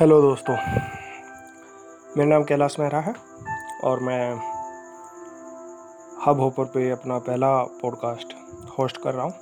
Hello 0.00 0.20
दोस्तों, 0.22 0.54
मेरा 2.16 2.28
नाम 2.28 2.44
कैलाश 2.44 2.76
मेहरा 2.80 3.00
है 3.00 3.14
और 3.84 4.00
मैं 4.00 4.34
हब 6.26 6.40
होपर 6.40 6.64
पे 6.64 6.90
अपना 6.90 7.18
पहला 7.18 7.50
पॉडकास्ट 7.82 8.34
होस्ट 8.78 8.96
कर 9.02 9.14
रहा 9.14 9.24
हूँ। 9.24 9.32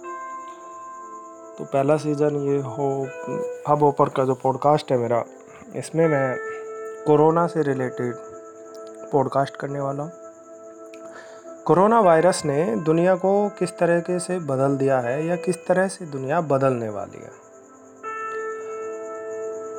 तो 1.58 1.64
पहला 1.64 1.96
सीज़न 1.96 2.36
ये 2.38 2.58
हो 2.58 2.88
हब 3.68 3.82
होपर 3.82 4.08
का 4.08 4.24
जो 4.24 4.34
पॉडकास्ट 4.34 4.92
है 4.92 4.98
मेरा, 4.98 5.24
इसमें 5.76 6.06
मैं 6.08 6.36
कोरोना 7.06 7.46
से 7.46 7.62
रिलेटेड 7.62 8.14
पॉडकास्ट 9.12 9.56
करने 9.56 9.80
वाला 9.80 10.02
हूँ। 10.02 10.12
कोरोना 11.66 12.00
वायरस 12.00 12.44
ने 12.44 12.64
दुनिया 12.76 13.14
को 13.14 13.48
किस 13.48 13.78
तरीके 13.78 14.18
से 14.18 14.38
बदल 14.38 14.76
दिया 14.76 15.00
है 15.00 15.24
या 15.26 15.36
किस 15.36 15.66
तरह 15.66 15.88
से 15.88 16.06
दुनिया 16.06 16.40
बदलने 16.40 16.88
वाली 16.88 17.22
है? 17.22 17.41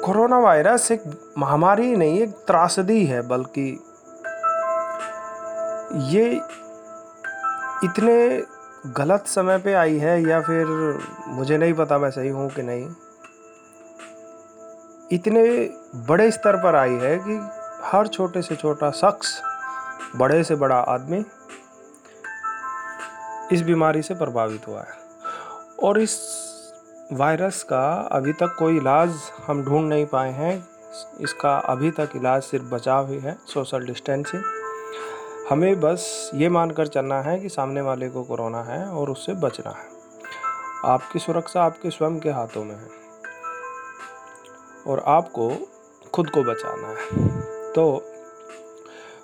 कोरोना 0.03 0.37
वायरस 0.39 0.91
एक 0.91 1.03
महामारी 1.37 1.95
नहीं, 1.95 2.19
एक 2.21 2.31
त्रासदी 2.47 3.05
है, 3.05 3.21
बल्कि 3.21 3.69
ये 6.15 6.25
इतने 7.83 8.15
गलत 8.97 9.27
समय 9.27 9.57
पे 9.57 9.73
आई 9.73 9.97
है 9.97 10.21
या 10.23 10.41
फिर 10.41 10.65
मुझे 11.27 11.57
नहीं 11.57 11.73
पता, 11.73 11.97
मैं 11.97 12.09
सही 12.11 12.29
हूँ 12.29 12.49
कि 12.49 12.61
नहीं, 12.61 12.87
इतने 15.11 15.43
बड़े 16.07 16.29
स्तर 16.31 16.55
पर 16.63 16.75
आई 16.75 16.95
है 16.95 17.17
कि 17.19 17.39
हर 17.85 18.07
छोटे 18.07 18.41
से 18.41 18.55
छोटा 18.55 18.91
शख्स, 18.91 19.41
बड़े 20.15 20.43
से 20.43 20.55
बड़ा 20.55 20.79
आदमी 20.89 21.23
इस 23.51 23.61
बीमारी 23.61 24.01
से 24.01 24.15
प्रभावित 24.15 24.67
हुआ 24.67 24.81
है। 24.81 25.01
और 25.83 26.01
इस 26.01 26.19
वायरस 27.13 27.63
का 27.63 28.09
अभी 28.11 28.33
तक 28.33 28.55
कोई 28.59 28.77
इलाज 28.77 29.15
हम 29.47 29.63
ढूंढ 29.63 29.89
नहीं 29.89 30.05
पाए 30.05 30.31
हैं। 30.31 30.67
इसका 31.21 31.57
अभी 31.57 31.91
तक 31.91 32.09
इलाज 32.15 32.43
सिर्फ़ 32.43 32.65
बचाव 32.65 33.09
ही 33.09 33.19
है, 33.19 33.37
सोशल 33.47 33.85
डिस्टेंसिंग। 33.85 34.43
हमें 35.49 35.79
बस 35.79 36.31
ये 36.33 36.49
मानकर 36.49 36.87
चलना 36.87 37.21
है 37.21 37.39
कि 37.39 37.49
सामने 37.49 37.81
वाले 37.81 38.09
को 38.09 38.23
कोरोना 38.23 38.63
है 38.63 38.85
और 38.85 39.09
उससे 39.09 39.33
बचना 39.33 39.71
है। 39.71 39.85
आपकी 40.85 41.19
सुरक्षा 41.19 41.63
आपके 41.63 41.89
स्वयं 41.89 42.19
के 42.19 42.29
हाथों 42.29 42.63
में 42.63 42.75
है 42.75 42.89
और 44.87 45.03
आपको 45.07 45.51
खुद 46.13 46.29
को 46.29 46.43
बचाना 46.43 46.87
है। 46.87 47.27
तो 47.73 48.05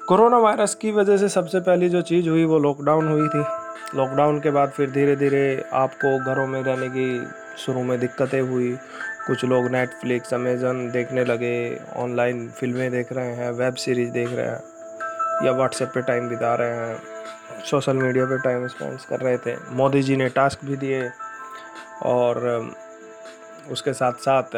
कोरोना 0.08 0.38
वायरस 0.38 0.76
की 0.76 0.92
वजह 0.92 1.18
से 1.18 1.30
सबसे 1.30 1.60
पहली 1.60 1.90
जो 1.90 2.02
चीज़ 2.02 2.30
हुई 2.30 2.46
वो 2.46 2.60
लॉकडाउन 2.60 3.08
हुई 3.08 3.28
थी। 3.28 3.44
लॉकडाउन 3.98 4.40
के 4.40 4.52
बाद 4.52 4.70
फिर 4.70 4.92
धीरे 4.92 5.16
धीरे 5.16 5.66
आपको 5.74 6.18
घरों 6.26 6.48
में 6.48 6.64
रहने 6.64 6.88
की 6.90 7.28
शुरू 7.60 7.84
में 7.84 8.00
दिक्कतें 8.00 8.42
हुई। 8.42 8.72
कुछ 9.28 9.44
लोग 9.46 9.70
नेटफ्लिक्स 9.72 10.34
अमेज़न 10.34 10.90
देखने 10.92 11.24
लगे 11.26 11.54
ऑनलाइन 11.98 12.48
फ़िल्में 12.50 12.90
देख 12.92 13.12
रहे 13.14 13.36
हैं 13.36 13.52
वेब 13.54 13.76
सीरीज़ 13.76 14.12
देख 14.12 14.30
रहे 14.30 14.46
हैं, 14.46 14.62
या 15.46 15.52
व्हाट्सएप 15.52 15.92
पे 15.94 16.02
टाइम 16.02 16.30
बिता 16.30 16.54
रहे 16.56 16.76
हैं 16.78 16.98
सोशल 17.66 17.98
मीडिया 17.98 18.26
पे 18.26 18.38
टाइम 18.42 18.68
स्पेंड 18.68 18.98
कर 19.10 19.20
रहे 19.20 19.38
थे। 19.38 19.56
मोदी 19.72 20.02
जी 20.04 20.16
ने 20.16 20.30
टास्क 20.30 20.66
भी 20.66 20.78
दिए 20.78 21.10
और 22.06 22.48
उसके 23.72 23.94
साथ 23.94 24.14
साथ 24.20 24.56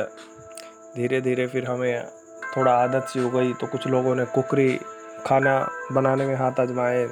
धीरे 0.95 1.21
धीरे 1.21 1.47
फिर 1.47 1.65
हमें 1.65 2.07
थोड़ा 2.55 2.71
आदत 2.73 3.07
सी 3.09 3.19
हो 3.19 3.29
गई 3.29 3.53
तो 3.53 3.67
कुछ 3.67 3.87
लोगों 3.87 4.15
ने 4.15 4.25
कुकरी 4.25 4.69
खाना 5.25 5.55
बनाने 5.91 6.25
में 6.25 6.35
हाथ 6.35 6.59
आजमाए। 6.59 7.07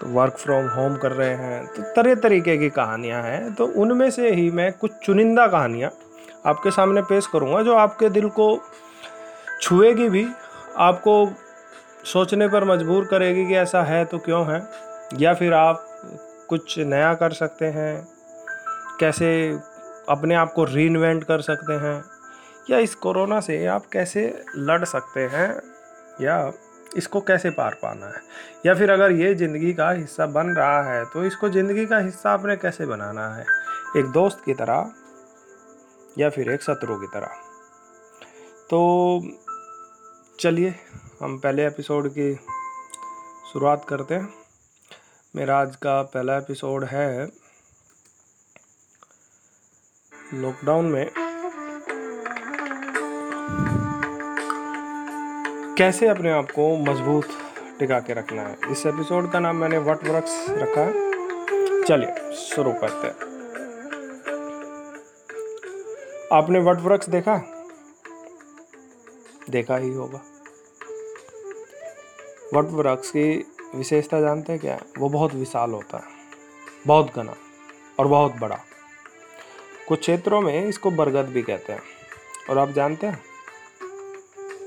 तो 0.00 0.06
वर्क 0.06 0.36
फ्रॉम 0.36 0.66
होम 0.66 0.96
कर 0.96 1.12
रहे 1.12 1.34
हैं 1.34 1.66
तो 1.66 1.82
तरह 1.96 2.14
तरीके 2.14 2.56
की 2.56 2.68
कहानियाँ 2.70 3.22
हैं 3.22 3.54
तो 3.54 3.66
उनमें 3.76 4.10
से 4.10 4.30
ही 4.30 4.50
मैं 4.50 4.72
कुछ 4.72 4.92
चुनिंदा 5.02 5.46
कहानियाँ 5.46 5.90
आपके 6.46 6.70
सामने 6.70 7.02
पेश 7.02 7.26
करूँगा, 7.26 7.62
जो 7.62 7.74
आपके 7.74 8.08
दिल 8.08 8.28
को 8.28 8.60
छुएगी 9.62 10.08
भी, 10.08 10.26
आपको 10.76 11.14
सोचने 12.04 12.48
पर 12.48 12.64
मजबूर 12.64 13.04
करेगी 13.04 13.46
कि 13.46 13.54
ऐसा 13.54 13.82
है 13.82 14.04
तो 14.04 14.18
क्यों 14.18 14.44
है, 14.46 14.60
या 15.18 15.32
फिर 15.34 15.54
आप 15.54 15.86
कुछ 16.48 16.78
नया 16.78 17.12
कर 17.14 17.32
सकते 17.32 17.66
हैं, 17.66 18.06
कैसे 19.00 19.58
अपने 20.08 20.34
आप 20.34 20.52
को 20.52 20.64
री 20.64 20.88
कर 21.20 21.40
सकते 21.40 21.72
हैं, 21.72 22.02
या 22.70 22.78
इस 22.78 22.94
कोरोना 22.94 23.40
से 23.40 23.64
आप 23.66 23.86
कैसे 23.92 24.42
लड़ 24.56 24.84
सकते 24.84 25.20
हैं, 25.20 25.50
या 26.20 26.52
इसको 26.96 27.20
कैसे 27.20 27.50
पार 27.50 27.74
पाना 27.74 28.06
है? 28.06 28.20
या 28.66 28.74
फिर 28.74 28.90
अगर 28.90 29.12
ये 29.12 29.34
ज़िंदगी 29.34 29.72
का 29.72 29.90
हिस्सा 29.90 30.26
बन 30.26 30.46
रहा 30.48 30.82
है 30.82 31.04
तो 31.04 31.24
इसको 31.24 31.48
ज़िंदगी 31.48 31.86
का 31.86 31.98
हिस्सा 31.98 32.30
आपने 32.30 32.56
कैसे 32.56 32.86
बनाना 32.86 33.28
है? 33.34 33.44
एक 33.96 34.06
दोस्त 34.06 34.42
की 34.44 34.54
तरह 34.54 34.92
या 36.18 36.30
फिर 36.30 36.50
एक 36.50 36.62
शत्रु 36.62 36.96
की 36.96 37.06
तरह? 37.06 37.26
तो 38.70 39.22
चलिए, 40.40 40.74
हम 41.20 41.38
पहले 41.38 41.66
एपिसोड 41.66 42.08
की 42.08 42.34
शुरुआत 43.52 43.84
करते 43.88 44.14
हैं। 44.14 44.28
मेरा 45.36 45.58
आज 45.58 45.76
का 45.76 46.00
पहला 46.02 46.36
एपिसोड 46.36 46.84
है 46.84 47.26
लॉकडाउन 50.34 50.84
में। 50.84 51.25
कैसे 55.78 56.06
अपने 56.06 56.30
आप 56.30 56.50
को 56.50 56.76
मज़बूत 56.76 57.28
टिका 57.78 57.98
के 58.00 58.14
रखना 58.14 58.42
है? 58.42 58.56
इस 58.70 58.86
एपिसोड 58.86 59.30
का 59.32 59.40
नाम 59.40 59.56
मैंने 59.56 59.78
वट 59.78 60.04
वृक्ष 60.04 60.46
रखा 60.50 60.80
है। 60.80 60.92
चलिए, 61.84 62.32
शुरू 62.34 62.72
करते 62.72 63.06
हैं। 63.06 63.14
आपने 66.32 66.58
वट 66.58 66.76
वृक्ष 66.76 67.08
देखा? 67.08 67.36
देखा 69.50 69.76
ही 69.76 69.92
होगा। 69.94 70.20
वट 72.54 72.64
वृक्ष 72.64 73.10
की 73.10 73.52
विशेषता 73.74 74.20
जानते 74.20 74.52
हैं 74.52 74.60
क्या? 74.60 74.80
वो 74.98 75.08
बहुत 75.08 75.34
विशाल 75.34 75.70
होता 75.70 75.96
है, 75.96 76.04
बहुत 76.86 77.14
घना 77.16 77.34
और 77.98 78.06
बहुत 78.06 78.32
बड़ा। 78.32 78.58
कुछ 79.88 80.00
क्षेत्रों 80.00 80.40
में 80.40 80.66
इसको 80.66 80.90
बरगद 80.90 81.26
भी 81.26 81.42
कहते 81.42 81.72
हैं। 81.72 81.82
और 82.50 82.58
आप 82.58 82.68
जानते 82.68 83.06
हैं? 83.06 83.25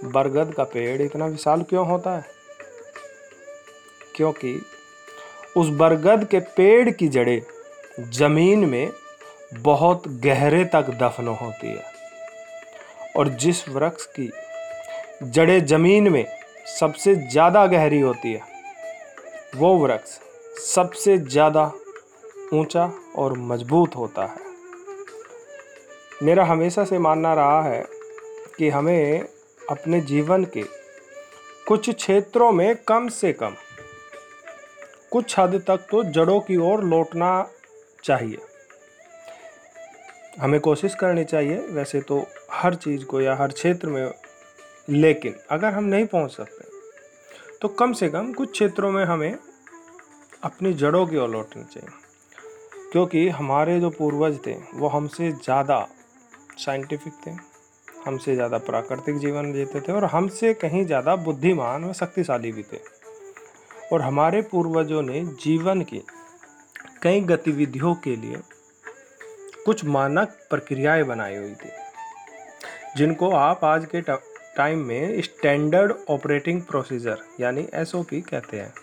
बरगद 0.05 0.53
का 0.53 0.63
पेड़ 0.63 1.01
इतना 1.01 1.25
विशाल 1.25 1.61
क्यों 1.61 1.87
होता 1.87 2.15
है? 2.17 2.25
क्योंकि 4.15 4.59
उस 5.57 5.69
बरगद 5.69 6.27
के 6.27 6.39
पेड़ 6.57 6.89
की 6.89 7.07
जड़ें 7.07 7.41
ज़मीन 8.11 8.65
में 8.65 8.91
बहुत 9.53 10.07
गहरे 10.23 10.63
तक 10.65 10.89
दफन 11.01 11.27
होती 11.27 11.67
है। 11.67 11.83
और 13.17 13.27
जिस 13.35 13.67
वृक्ष 13.69 14.05
की 14.19 14.29
जड़ें 15.23 15.65
ज़मीन 15.65 16.11
में 16.11 16.25
सबसे 16.79 17.15
ज़्यादा 17.15 17.65
गहरी 17.67 17.99
होती 17.99 18.33
है, 18.33 18.41
वो 19.55 19.75
वृक्ष 19.77 20.19
सबसे 20.65 21.17
ज़्यादा 21.17 21.71
ऊँचा 22.53 22.91
और 23.15 23.37
मज़बूत 23.37 23.95
होता 23.95 24.25
है। 24.25 24.47
मेरा 26.23 26.45
हमेशा 26.45 26.83
से 26.85 26.97
मानना 26.99 27.33
रहा 27.33 27.61
है 27.63 27.83
कि 28.57 28.69
हमें 28.69 29.27
अपने 29.69 29.99
जीवन 30.01 30.43
के 30.47 30.63
कुछ 31.67 31.89
क्षेत्रों 31.89 32.51
में 32.51 32.75
कम 32.87 33.07
से 33.07 33.31
कम 33.33 33.55
कुछ 35.11 35.37
हद 35.39 35.55
तक 35.67 35.85
तो 35.91 36.03
जड़ों 36.05 36.39
की 36.39 36.57
ओर 36.63 36.83
लौटना 36.83 37.31
चाहिए। 38.03 38.37
हमें 40.39 40.59
कोशिश 40.59 40.95
करनी 40.95 41.23
चाहिए, 41.23 41.57
वैसे 41.57 42.01
तो 42.01 42.25
हर 42.51 42.75
चीज़ 42.75 43.05
को 43.05 43.21
या 43.21 43.35
हर 43.35 43.51
क्षेत्र 43.51 43.87
में, 43.87 44.11
लेकिन 44.89 45.35
अगर 45.51 45.73
हम 45.73 45.83
नहीं 45.83 46.05
पहुँच 46.05 46.31
सकते 46.31 46.67
तो 47.61 47.67
कम 47.69 47.93
से 47.93 48.09
कम 48.09 48.31
कुछ 48.33 48.51
क्षेत्रों 48.51 48.91
में 48.91 49.03
हमें 49.05 49.37
अपनी 50.43 50.73
जड़ों 50.73 51.05
की 51.07 51.17
ओर 51.17 51.29
लौटनी 51.29 51.63
चाहिए। 51.63 51.89
क्योंकि 52.91 53.27
हमारे 53.29 53.79
जो 53.79 53.89
पूर्वज 53.89 54.37
थे, 54.45 54.53
वो 54.73 54.87
हमसे 54.87 55.31
ज़्यादा 55.33 55.87
साइंटिफिक 56.57 57.13
थे। 57.27 57.31
हमसे 58.05 58.35
ज़्यादा 58.35 58.57
प्राकृतिक 58.59 59.17
जीवन 59.17 59.51
जीते 59.53 59.79
थे 59.81 59.91
और 59.91 60.05
हमसे 60.05 60.53
कहीं 60.55 60.85
ज़्यादा 60.85 61.15
बुद्धिमान 61.17 61.83
व 61.85 61.93
शक्तिशाली 61.93 62.51
भी 62.51 62.63
थे। 62.63 62.77
और 63.91 64.01
हमारे 64.01 64.41
पूर्वजों 64.41 65.01
ने 65.01 65.23
जीवन 65.43 65.81
की 65.83 66.01
कई 67.03 67.21
गतिविधियों 67.23 67.93
के 67.95 68.15
लिए 68.15 68.37
कुछ 69.65 69.83
मानक 69.87 70.37
प्रक्रियाएँ 70.49 71.03
बनाई 71.03 71.35
हुई 71.35 71.53
थी, 71.53 71.69
जिनको 72.97 73.29
आप 73.31 73.63
आज 73.65 73.85
के 73.85 74.01
टाइम 74.01 74.79
में 74.85 75.21
स्टैंडर्ड 75.21 75.93
ऑपरेटिंग 76.09 76.61
प्रोसीजर 76.61 77.17
यानी 77.39 77.67
एसओपी 77.73 78.21
कहते 78.21 78.57
हैं। 78.57 78.73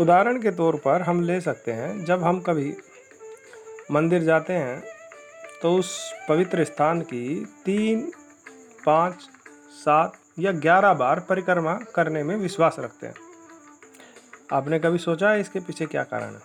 उदाहरण 0.00 0.40
के 0.42 0.50
तौर 0.52 0.76
पर 0.76 1.02
हम 1.02 1.22
ले 1.22 1.40
सकते 1.40 1.72
हैं, 1.72 2.04
जब 2.04 2.22
हम 2.22 2.40
कभी 2.40 2.72
मंदिर 3.90 4.22
जाते 4.22 4.52
हैं 4.52 4.82
तो 5.66 5.72
उस 5.74 5.88
पवित्र 6.28 6.64
स्थान 6.64 7.00
की 7.02 7.44
तीन, 7.64 8.00
पाँच, 8.86 9.22
सात 9.74 10.12
या 10.38 10.52
ग्यारह 10.54 10.92
बार 10.94 11.20
परिक्रमा 11.20 11.72
करने 11.94 12.22
में 12.22 12.34
विश्वास 12.36 12.76
रखते 12.78 13.06
हैं। 13.06 13.14
आपने 14.52 14.78
कभी 14.78 14.98
सोचा 14.98 15.30
है 15.30 15.40
इसके 15.40 15.60
पीछे 15.60 15.86
क्या 15.86 16.02
कारण 16.04 16.34
है? 16.34 16.40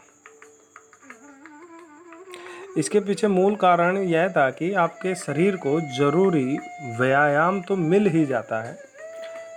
इसके 2.78 3.00
पीछे 3.00 3.28
मूल 3.28 3.56
कारण 3.56 3.98
यह 3.98 4.28
था 4.30 4.50
कि 4.52 4.74
आपके 4.78 5.16
शरीर 5.18 5.56
को 5.58 5.80
ज़रूरी 5.98 6.58
व्यायाम 6.98 7.62
तो 7.62 7.76
मिल 7.76 8.08
ही 8.08 8.26
जाता 8.26 8.64
है, 8.64 8.74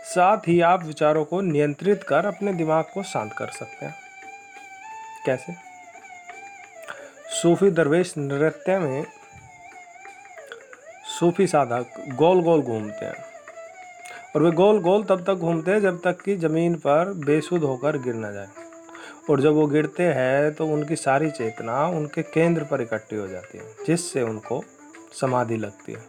साथ 0.07 0.49
ही 0.49 0.61
आप 0.67 0.85
विचारों 0.85 1.25
को 1.25 1.41
नियंत्रित 1.43 2.03
कर 2.03 2.27
अपने 2.27 2.53
दिमाग 2.53 2.85
को 2.95 3.03
शांत 3.07 3.33
कर 3.39 3.59
सकते 3.59 3.87
हैं। 3.87 3.95
कैसे? 5.27 5.57
सूफी 7.33 7.71
दरवेश 7.73 8.15
नृत्य 8.19 8.79
में 8.79 9.05
सूफी 11.15 11.47
साधक 11.47 11.95
गोल 12.17 12.43
गोल 12.43 12.63
घूमते 12.63 13.05
हैं। 13.05 13.25
और 14.37 14.43
वे 14.43 14.51
गोल 14.53 14.81
गोल 14.81 15.03
तब 15.05 15.25
तक 15.25 15.35
घूमते 15.35 15.71
हैं 15.71 15.81
जब 15.81 16.01
तक 16.05 16.21
कि 16.21 16.37
ज़मीन 16.37 16.75
पर 16.77 17.13
बेसुध 17.27 17.63
होकर 17.63 17.99
गिर 17.99 18.15
ना 18.15 18.31
जाए। 18.31 18.49
और 19.31 19.41
जब 19.41 19.53
वो 19.53 19.67
गिरते 19.67 20.03
हैं 20.13 20.53
तो 20.55 20.67
उनकी 20.67 20.97
सारी 20.97 21.31
चेतना 21.31 21.87
उनके 21.89 22.23
केंद्र 22.25 22.65
पर 22.65 22.81
इकट्ठी 22.81 23.17
हो 23.17 23.27
जाती 23.29 23.59
है, 23.59 23.65
जिससे 23.87 24.23
उनको 24.23 24.63
समाधि 25.21 25.57
लगती 25.57 25.93
है। 25.93 26.03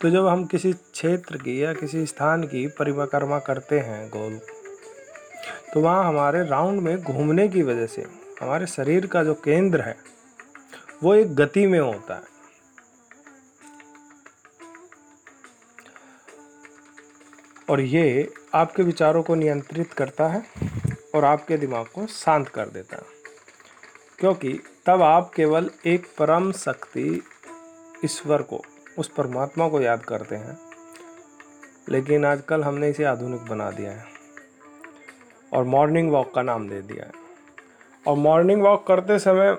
तो 0.00 0.10
जब 0.10 0.26
हम 0.26 0.44
किसी 0.44 0.72
क्षेत्र 0.72 1.36
की 1.36 1.62
या 1.62 1.72
किसी 1.74 2.04
स्थान 2.06 2.42
की 2.42 2.66
परिक्रमा 2.78 3.38
करते 3.38 3.78
हैं 3.78 4.08
गोल 4.08 4.38
तो 5.74 5.80
वहाँ 5.80 6.04
हमारे 6.04 6.42
राउंड 6.44 6.80
में 6.80 7.02
घूमने 7.02 7.46
की 7.48 7.62
वजह 7.62 7.86
से 7.86 8.04
हमारे 8.40 8.66
शरीर 8.66 9.06
का 9.06 9.22
जो 9.24 9.34
केंद्र 9.34 9.80
है, 9.80 9.96
वो 11.02 11.14
एक 11.14 11.34
गति 11.34 11.66
में 11.66 11.78
होता 11.78 12.14
है। 12.14 12.38
और 17.70 17.80
ये 17.80 18.28
आपके 18.54 18.82
विचारों 18.82 19.22
को 19.22 19.34
नियंत्रित 19.34 19.92
करता 19.92 20.26
है 20.28 20.42
और 21.14 21.24
आपके 21.24 21.56
दिमाग 21.56 21.86
को 21.86 22.06
शांत 22.06 22.48
कर 22.48 22.68
देता 22.68 22.96
है। 22.96 23.18
क्योंकि 24.18 24.52
तब 24.86 25.02
आप 25.02 25.30
केवल 25.34 25.70
एक 25.86 26.06
परम 26.18 26.50
शक्ति 26.52 27.22
ईश्वर 28.04 28.42
को, 28.42 28.60
उस 28.98 29.08
परमात्मा 29.08 29.68
को 29.68 29.80
याद 29.80 30.04
करते 30.04 30.36
हैं। 30.36 30.58
लेकिन 31.88 32.24
आजकल 32.24 32.62
हमने 32.62 32.88
इसे 32.90 33.04
आधुनिक 33.04 33.40
बना 33.40 33.70
दिया 33.70 33.90
है 33.90 34.04
और 35.52 35.64
मॉर्निंग 35.66 36.10
वॉक 36.10 36.34
का 36.34 36.42
नाम 36.42 36.68
दे 36.68 36.80
दिया 36.82 37.04
है। 37.04 37.12
और 38.04 38.16
मॉर्निंग 38.16 38.62
वॉक 38.62 38.86
करते 38.86 39.18
समय 39.18 39.56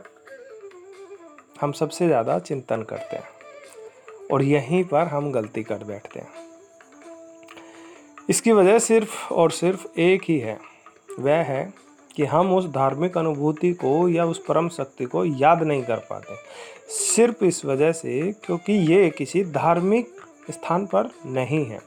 हम 1.62 1.72
सबसे 1.72 2.08
ज़्यादा 2.08 2.38
चिंतन 2.40 2.84
करते 2.84 3.16
हैं 3.16 4.30
और 4.31 4.44
यहीं 4.44 4.84
पर 4.84 5.08
हम 5.08 5.31
गलती 5.31 5.63
कर 5.63 5.84
बैठते 5.84 6.19
हैं। 6.19 6.40
इसकी 8.29 8.51
वजह 8.51 8.79
सिर्फ़ 8.79 9.33
और 9.33 9.51
सिर्फ़ 9.51 10.00
एक 10.00 10.21
ही 10.23 10.38
है। 10.39 10.57
वह 11.19 11.44
है 11.44 11.63
कि 12.15 12.25
हम 12.25 12.53
उस 12.53 12.65
धार्मिक 12.68 13.18
अनुभूति 13.18 13.71
को 13.73 14.07
या 14.09 14.25
उस 14.25 14.44
परम 14.45 14.69
शक्ति 14.69 15.06
को 15.06 15.23
याद 15.25 15.63
नहीं 15.63 15.83
कर 15.83 15.97
पाते। 16.09 16.35
सिर्फ़ 16.89 17.44
इस 17.45 17.63
वजह 17.65 17.91
से 17.91 18.31
क्योंकि 18.45 18.73
ये 18.94 19.09
किसी 19.09 19.44
धार्मिक 19.44 20.13
स्थान 20.51 20.85
पर 20.85 21.09
नहीं 21.27 21.65
है। 21.65 21.79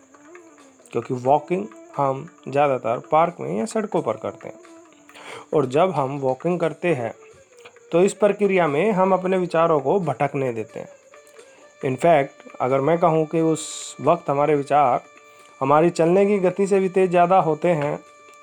क्योंकि 0.92 1.14
वॉकिंग 1.14 1.66
हम 1.96 2.26
ज़्यादातर 2.48 3.02
पार्क 3.12 3.36
में 3.40 3.56
या 3.58 3.64
सड़कों 3.66 4.02
पर 4.02 4.16
करते 4.16 4.48
हैं। 4.48 4.58
और 5.54 5.66
जब 5.66 5.90
हम 5.90 6.18
वॉकिंग 6.18 6.58
करते 6.60 6.94
हैं 6.94 7.12
तो 7.92 8.02
इस 8.02 8.12
प्रक्रिया 8.14 8.66
में 8.68 8.90
हम 8.92 9.12
अपने 9.12 9.38
विचारों 9.38 9.80
को 9.80 9.98
भटकने 10.00 10.52
देते 10.52 10.80
हैं। 10.80 10.88
इनफैक्ट 11.82 12.56
अगर 12.60 12.80
मैं 12.80 12.98
कहूँ 12.98 13.24
कि 13.26 13.40
उस 13.42 13.96
वक्त 14.00 14.30
हमारे 14.30 14.54
विचार 14.54 15.02
हमारी 15.60 15.90
चलने 15.90 16.24
की 16.26 16.38
गति 16.38 16.66
से 16.66 16.80
भी 16.80 16.88
तेज़ 16.88 17.10
ज़्यादा 17.10 17.38
होते 17.40 17.68
हैं 17.72 17.98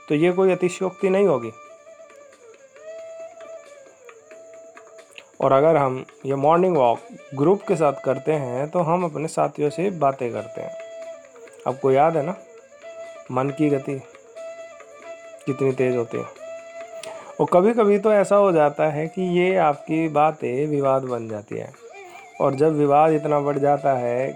तो 0.10 0.16
ये 0.16 0.32
कोई 0.32 0.52
अतिशयोक्ति 0.52 1.10
नहीं 1.10 1.28
होगी। 1.28 1.52
और 5.42 5.52
अगर 5.52 5.78
हम 5.78 6.04
ये 6.26 6.36
मॉर्निंग 6.36 6.78
वॉक 6.78 7.00
ग्रुप 7.36 7.62
के 7.68 7.76
साथ 7.76 8.02
करते 8.06 8.34
हैं 8.34 8.70
तो 8.70 8.80
हम 8.82 9.04
अपने 9.04 9.28
साथियों 9.28 9.70
से 9.70 9.90
बातें 10.00 10.32
करते 10.32 10.62
हैं। 10.62 10.72
आपको 11.68 11.92
याद 11.92 12.18
है 12.18 12.26
ना? 12.26 12.36
मन 13.32 13.50
की 13.50 13.70
गति 13.70 14.02
कितनी 15.46 15.72
तेज़ 15.72 15.96
होती 15.96 16.18
है। 16.18 16.24
और 17.40 17.48
कभी 17.54 17.74
कभी 17.74 17.98
तो 18.00 18.12
ऐसा 18.14 18.36
हो 18.36 18.52
जाता 18.52 18.90
है 18.90 19.08
कि 19.08 19.22
ये 19.40 19.56
आपकी 19.60 20.08
बातें 20.10 20.68
विवाद 20.68 21.04
बन 21.04 21.28
जाती 21.28 21.58
है। 21.58 21.72
और 22.42 22.56
जब 22.56 22.74
विवाद 22.74 23.14
इतना 23.14 23.40
बढ़ 23.40 23.58
जाता 23.58 23.94
है 23.94 24.28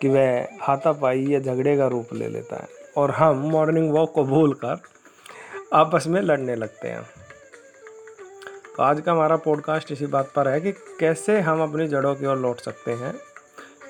कि 0.00 0.08
वह 0.08 0.48
हाथापाई 0.60 1.26
या 1.26 1.40
झगड़े 1.40 1.76
का 1.76 1.86
रूप 1.86 2.08
ले 2.12 2.28
लेता 2.28 2.56
है। 2.56 2.68
और 2.96 3.10
हम 3.10 3.36
मॉर्निंग 3.36 3.92
वॉक 3.92 4.12
को 4.12 4.24
भूल 4.24 4.54
कर 4.54 4.80
आपस 5.72 6.06
में 6.06 6.20
लड़ने 6.20 6.54
लगते 6.54 6.88
हैं। 6.88 7.02
तो 8.76 8.82
आज 8.82 9.00
का 9.00 9.12
हमारा 9.12 9.36
पॉडकास्ट 9.36 9.92
इसी 9.92 10.06
बात 10.06 10.32
पर 10.36 10.48
है 10.48 10.60
कि 10.60 10.72
कैसे 10.72 11.40
हम 11.40 11.62
अपनी 11.62 11.88
जड़ों 11.88 12.14
की 12.14 12.26
ओर 12.26 12.38
लौट 12.38 12.60
सकते 12.60 12.90
हैं 12.90 13.14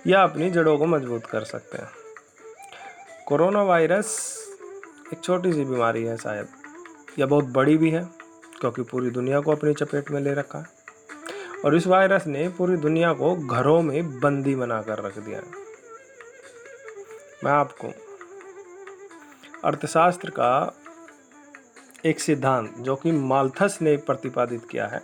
या 0.07 0.23
अपनी 0.23 0.51
जड़ों 0.51 0.79
को 0.79 0.87
मज़बूत 0.87 1.27
कर 1.27 1.45
सकते 1.45 1.79
हैं। 1.79 1.89
कोरोना 3.27 3.63
वायरस 3.63 4.37
एक 5.13 5.21
छोटी 5.25 5.53
सी 5.53 5.65
बीमारी 5.65 6.05
है 6.05 6.17
शायद, 6.17 6.47
या 7.19 7.27
बहुत 7.27 7.45
बड़ी 7.45 7.77
भी 7.77 7.91
है, 7.91 8.09
क्योंकि 8.61 8.83
पूरी 8.83 9.11
दुनिया 9.11 9.41
को 9.41 9.53
अपनी 9.53 9.75
चपेट 9.75 10.11
में 10.11 10.21
ले 10.21 10.35
रखा 10.35 10.59
है। 10.59 10.67
और 11.65 11.77
इस 11.77 11.87
वायरस 11.87 12.27
ने 12.27 12.49
पूरी 12.49 12.77
दुनिया 12.77 13.13
को 13.13 13.37
घरों 13.37 13.83
में 13.83 14.21
बंदी 14.21 14.55
बना 14.55 14.83
कर 14.83 14.99
रख 14.99 15.19
दिया 15.19 15.39
है। 15.39 15.66
मैं 17.45 17.53
आपको 17.53 17.89
अर्थशास्त्र 19.65 20.31
का 20.31 20.73
एक 22.05 22.21
सिद्धांत, 22.21 22.75
जो 22.79 22.95
कि 22.97 23.13
मालथस 23.13 23.79
ने 23.83 23.97
प्रतिपादित 23.97 24.67
किया 24.71 24.87
है। 24.87 25.01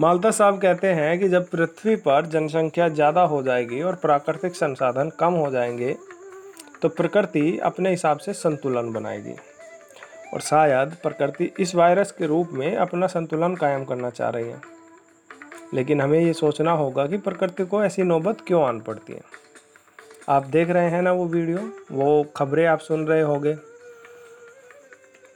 माल्थस 0.00 0.38
साहब 0.38 0.60
कहते 0.60 0.86
हैं 0.88 1.18
कि 1.20 1.28
जब 1.28 1.48
पृथ्वी 1.50 1.96
पर 1.98 2.26
जनसंख्या 2.26 2.88
ज़्यादा 2.88 3.22
हो 3.24 3.42
जाएगी 3.42 3.82
और 3.82 3.94
प्राकृतिक 3.94 4.56
संसाधन 4.56 5.10
कम 5.20 5.34
हो 5.34 5.50
जाएँगे 5.50 5.96
तो 6.82 6.88
प्रकृति 6.88 7.58
अपने 7.58 7.90
हिसाब 7.90 8.18
से 8.18 8.32
संतुलन 8.32 8.92
बनाएगी। 8.92 9.34
और 10.34 10.40
शायद 10.40 10.96
प्रकृति 11.02 11.52
इस 11.60 11.74
वायरस 11.74 12.12
के 12.12 12.26
रूप 12.26 12.50
में 12.52 12.76
अपना 12.76 13.06
संतुलन 13.06 13.54
कायम 13.54 13.84
करना 13.84 14.10
चाह 14.10 14.30
रही 14.30 14.48
है। 14.48 14.60
लेकिन 15.74 16.00
हमें 16.00 16.20
ये 16.20 16.32
सोचना 16.32 16.72
होगा 16.72 17.06
कि 17.06 17.18
प्रकृति 17.18 17.64
को 17.64 17.84
ऐसी 17.84 18.02
नौबत 18.02 18.44
क्यों 18.46 18.64
आन 18.64 18.80
पड़ती 18.80 19.12
है? 19.12 19.22
आप 20.28 20.46
देख 20.46 20.70
रहे 20.70 20.88
हैं 20.90 21.00
ना 21.02 21.10
वो 21.12 21.26
वीडियो? 21.26 21.58
वो 21.92 22.22
खबरें 22.36 22.64
आप 22.66 22.78
सुन 22.78 23.06
रहे 23.06 23.20
होंगे 23.20 23.54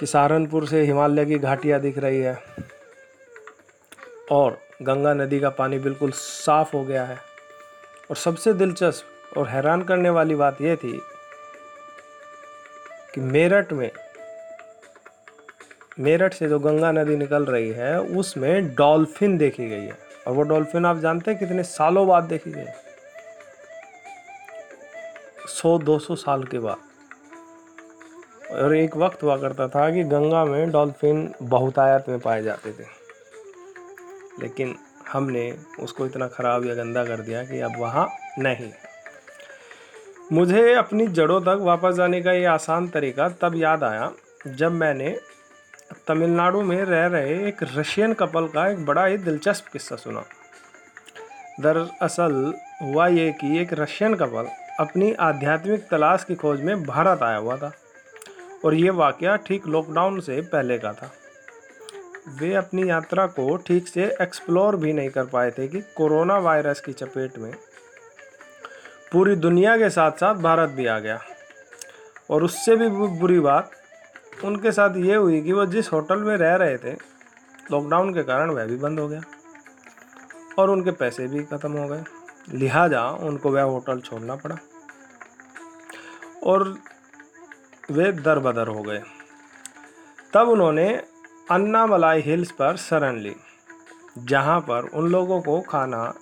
कि 0.00 0.06
सहारनपुर 0.06 0.66
से 0.66 0.81
हिमालय 0.82 1.25
की 1.26 1.38
घाटियाँ 1.38 1.81
दिख 1.81 1.98
रही 1.98 2.20
है 2.20 2.37
और 4.31 4.58
गंगा 4.82 5.12
नदी 5.14 5.40
का 5.40 5.50
पानी 5.50 5.78
बिल्कुल 5.78 6.10
साफ़ 6.10 6.76
हो 6.76 6.82
गया 6.84 7.04
है। 7.04 7.16
और 8.10 8.16
सबसे 8.16 8.52
दिलचस्प 8.52 9.38
और 9.38 9.48
हैरान 9.48 9.82
करने 9.82 10.10
वाली 10.10 10.34
बात 10.34 10.60
यह 10.62 10.76
थी 10.76 11.00
कि 13.14 13.20
मेरठ 13.20 13.73
में, 13.73 13.90
मेरठ 16.00 16.35
से 16.35 16.49
जो 16.49 16.59
गंगा 16.59 16.92
नदी 16.92 17.16
निकल 17.16 17.44
रही 17.44 17.70
है, 17.70 17.99
उसमें 18.00 18.75
डॉल्फिन 18.75 19.38
देखी 19.38 19.68
गई 19.68 19.85
है। 19.85 19.99
और 20.26 20.32
वो 20.32 20.42
डॉल्फिन 20.42 20.87
आप 20.87 20.99
जानते 20.99 21.30
हैं 21.30 21.40
कितने 21.40 21.62
सालों 21.62 22.06
बाद 22.09 22.25
देखी 22.25 22.50
गई 22.50 22.61
है? 22.61 22.89
100-200 25.50 26.16
साल 26.16 26.42
के 26.45 26.59
बाद। 26.59 26.88
और 28.52 28.75
एक 28.76 28.97
वक्त 28.97 29.23
हुआ 29.23 29.37
करता 29.37 29.69
था 29.69 29.90
कि 29.90 30.04
गंगा 30.04 30.45
में 30.45 30.71
डॉल्फिन 30.71 31.33
बहुतायत 31.42 32.09
में 32.09 32.19
पाए 32.21 32.42
जाते 32.42 32.73
थे। 32.73 32.85
लेकिन 34.40 34.75
हमने 35.12 35.50
उसको 35.80 36.07
इतना 36.07 36.26
ख़राब 36.28 36.66
या 36.66 36.75
गंदा 36.75 37.04
कर 37.04 37.21
दिया 37.21 37.42
कि 37.45 37.61
अब 37.61 37.73
वहाँ 37.78 38.07
नहीं। 38.38 38.71
मुझे 40.33 40.75
अपनी 40.75 41.07
जड़ों 41.09 41.40
तक 41.40 41.59
वापस 41.61 41.95
जाने 41.95 42.21
का 42.23 42.33
ये 42.33 42.45
आसान 42.45 42.88
तरीका 42.88 43.28
तब 43.40 43.57
याद 43.57 43.85
आया 43.85 44.11
जब 44.47 44.73
मैंने 44.73 45.16
तमिलनाडु 46.07 46.61
में 46.62 46.83
रह 46.85 47.07
रहे 47.07 47.49
एक 47.49 47.62
रशियन 47.76 48.12
कपल 48.12 48.47
का 48.49 48.69
एक 48.69 48.85
बड़ा 48.87 49.04
ही 49.04 49.16
दिलचस्प 49.19 49.66
किस्सा 49.73 49.97
सुना। 49.97 50.25
दरअसल 51.61 52.52
हुआ 52.83 53.07
ये 53.09 53.30
कि 53.33 53.59
एक 53.59 53.73
रशियन 53.73 54.14
कपल 54.14 54.49
अपनी 54.80 55.12
आध्यात्मिक 55.12 55.88
तलाश 55.90 56.25
की 56.25 56.34
खोज 56.34 56.60
में 56.62 56.82
भारत 56.82 57.22
आया 57.22 57.37
हुआ 57.37 57.56
था। 57.56 57.72
और 58.64 58.75
ये 58.75 58.90
वाक़ 58.90 59.25
ठीक 59.37 59.66
लॉकडाउन 59.66 60.20
से 60.20 60.40
पहले 60.42 60.78
का 60.78 60.92
था। 60.92 61.10
वे 62.40 62.52
अपनी 62.54 62.88
यात्रा 62.90 63.26
को 63.26 63.56
ठीक 63.56 63.88
से 63.88 64.04
एक्सप्लोर 64.22 64.76
भी 64.76 64.92
नहीं 64.92 65.10
कर 65.10 65.25
पाए 65.25 65.50
थे 65.50 65.66
कि 65.68 65.80
कोरोना 65.96 66.38
वायरस 66.38 66.80
की 66.80 66.92
चपेट 66.92 67.38
में 67.38 67.52
पूरी 69.12 69.37
दुनिया 69.37 69.76
के 69.76 69.90
साथ 69.90 70.12
साथ 70.12 70.34
भारत 70.34 70.70
भी 70.70 70.87
आ 70.87 70.99
गया। 70.99 71.18
और 72.30 72.44
उससे 72.44 72.76
भी 72.76 72.88
बुरी 73.18 73.38
बात 73.40 73.70
उनके 74.44 74.72
साथ 74.72 74.96
ये 74.96 75.14
हुई 75.14 75.40
कि 75.42 75.52
वो 75.52 75.66
जिस 75.66 75.92
होटल 75.92 76.18
में 76.18 76.37
रह 76.37 76.54
रहे 76.54 76.76
थे 76.78 76.92
लॉकडाउन 77.72 78.14
के 78.14 78.22
कारण 78.22 78.50
वह 78.50 78.66
भी 78.66 78.76
बंद 78.76 79.00
हो 79.00 79.08
गया। 79.08 79.20
और 80.58 80.70
उनके 80.70 80.90
पैसे 80.92 81.26
भी 81.26 81.42
ख़त्म 81.44 81.72
हो 81.72 81.87
गए। 81.88 82.04
लिहाजा 82.52 83.02
उनको 83.22 83.50
वह 83.50 83.62
होटल 83.62 84.00
छोड़ना 84.00 84.34
पड़ा। 84.34 84.56
और 86.44 86.78
वे 87.90 88.12
दर 88.12 88.38
बदर 88.38 88.68
हो 88.68 88.82
गए। 88.82 89.02
तब 90.35 90.49
उन्होंने 90.49 91.02
अन्नामलाई 91.50 92.20
हिल्स 92.20 92.50
पर 92.50 92.76
शरण 92.76 93.16
ली, 93.16 93.37
जहाँ 94.18 94.61
पर 94.61 94.88
उन 94.94 95.11
लोगों 95.11 95.40
को 95.40 95.61
खाना, 95.61 96.14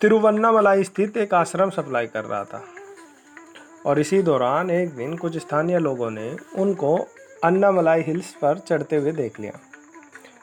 तिरुवन्नामलाई 0.00 0.84
स्थित 0.84 1.16
एक 1.16 1.34
आश्रम 1.34 1.70
सप्लाई 1.70 2.06
कर 2.06 2.24
रहा 2.24 2.44
था। 2.44 2.64
और 3.86 3.98
इसी 3.98 4.22
दौरान 4.22 4.70
एक 4.70 4.94
दिन 4.94 5.16
कुछ 5.16 5.36
स्थानीय 5.36 5.78
लोगों 5.78 6.10
ने 6.10 6.36
उनको 6.56 7.08
अन्नामलाई 7.44 8.02
हिल्स 8.02 8.34
पर 8.34 8.58
चढ़ते 8.58 8.96
हुए 8.96 9.12
देख 9.12 9.40
लिया 9.40 9.52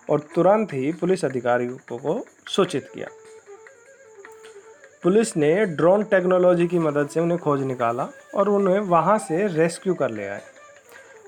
और 0.10 0.20
तुरंत 0.20 0.74
ही 0.74 0.94
पुलिस 0.94 1.26
अधिकारियों 1.26 1.98
को 1.98 2.26
सूचित 2.48 2.90
किया। 2.94 3.08
पुलिस 5.04 5.38
ने 5.38 5.66
ड्रोन 5.66 6.04
टेक्नोलॉजी 6.04 6.68
की 6.68 6.80
मदद 6.80 7.10
से 7.10 7.20
उन्हें 7.20 7.40
खोज 7.40 7.62
निकाला 7.64 8.08
और 8.36 8.50
उन्हें 8.50 8.80
वहाँ 8.80 9.18
से 9.18 9.48
रेस्क्यू 9.48 9.94
कर 9.94 10.10
ले 10.12 10.28
आए। 10.28 10.42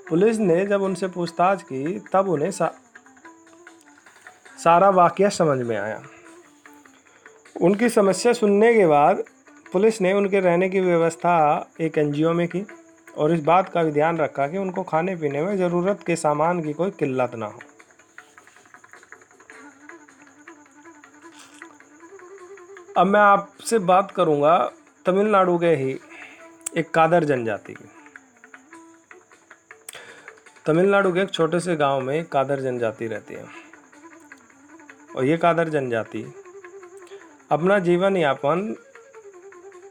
पुलिस 0.09 0.37
ने 0.37 0.65
जब 0.65 0.81
उनसे 0.81 1.07
पूछताछ 1.07 1.61
की 1.63 1.99
तब 2.13 2.29
उन्हें 2.29 2.51
सा, 2.51 2.71
सारा 4.63 4.89
वाक्य 4.89 5.29
समझ 5.29 5.57
में 5.59 5.77
आया। 5.77 6.01
उनकी 7.61 7.89
समस्या 7.89 8.33
सुनने 8.33 8.73
के 8.73 8.87
बाद 8.87 9.23
पुलिस 9.73 10.01
ने 10.01 10.13
उनके 10.13 10.39
रहने 10.39 10.69
की 10.69 10.79
व्यवस्था 10.79 11.35
एक 11.81 11.97
एनजीओ 11.97 12.33
में 12.33 12.47
की 12.47 12.65
और 13.17 13.33
इस 13.33 13.43
बात 13.43 13.69
का 13.69 13.83
भी 13.83 13.91
ध्यान 13.91 14.17
रखा 14.17 14.47
कि 14.47 14.57
उनको 14.57 14.83
खाने 14.83 15.15
पीने 15.15 15.41
में 15.41 15.57
ज़रूरत 15.57 16.03
के 16.07 16.15
सामान 16.15 16.61
की 16.61 16.73
कोई 16.73 16.89
किल्लत 16.89 17.35
ना 17.35 17.45
हो। 17.45 17.59
अब 22.98 23.07
मैं 23.07 23.19
आपसे 23.19 23.79
बात 23.79 24.12
करूँगा 24.12 24.71
तमिलनाडु 25.05 25.57
के 25.57 25.67
ही 25.67 26.00
एक 26.77 26.91
कादर 26.91 27.24
जनजाति 27.24 27.74
की। 27.74 27.86
तमिलनाडु 30.65 31.13
के 31.13 31.19
एक 31.19 31.29
छोटे 31.29 31.60
से 31.60 31.75
गाँव 31.75 32.01
में 32.01 32.25
कादर 32.25 32.62
जनजाति 32.62 33.07
रहती 33.07 33.33
है। 33.33 33.45
और 35.15 35.25
ये 35.25 35.38
कादर 35.38 35.69
जनजाति 35.69 36.33
अपना 37.51 37.79
जीवन 37.79 38.17
यापन, 38.17 38.75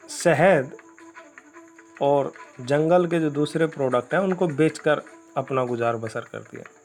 शहद 0.09 0.77
और 2.03 2.33
जंगल 2.61 3.07
के 3.07 3.21
जो 3.21 3.31
दूसरे 3.31 3.67
प्रोडक्ट 3.67 4.15
हैं, 4.15 4.21
उनको 4.21 4.47
बेचकर 4.47 5.03
अपना 5.37 5.65
गुजार 5.65 5.97
बसर 5.97 6.21
करती 6.21 6.57
है। 6.57 6.80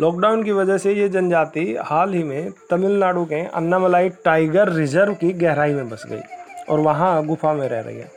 लॉकडाउन 0.00 0.42
की 0.44 0.52
वजह 0.52 0.76
से 0.78 0.92
ये 0.92 1.08
जनजाति 1.08 1.62
हाल 1.84 2.12
ही 2.14 2.22
में 2.24 2.50
तमिलनाडु 2.70 3.24
के 3.24 3.40
अन्नामलाई 3.50 4.08
टाइगर 4.24 4.68
रिज़र्व 4.68 5.14
की 5.14 5.32
गहराई 5.32 5.72
में 5.74 5.88
बस 5.88 6.04
गई 6.10 6.20
और 6.68 6.80
वहाँ 6.80 7.24
गुफा 7.26 7.52
में 7.52 7.68
रह 7.68 7.80
रही 7.80 7.96
है। 7.96 8.10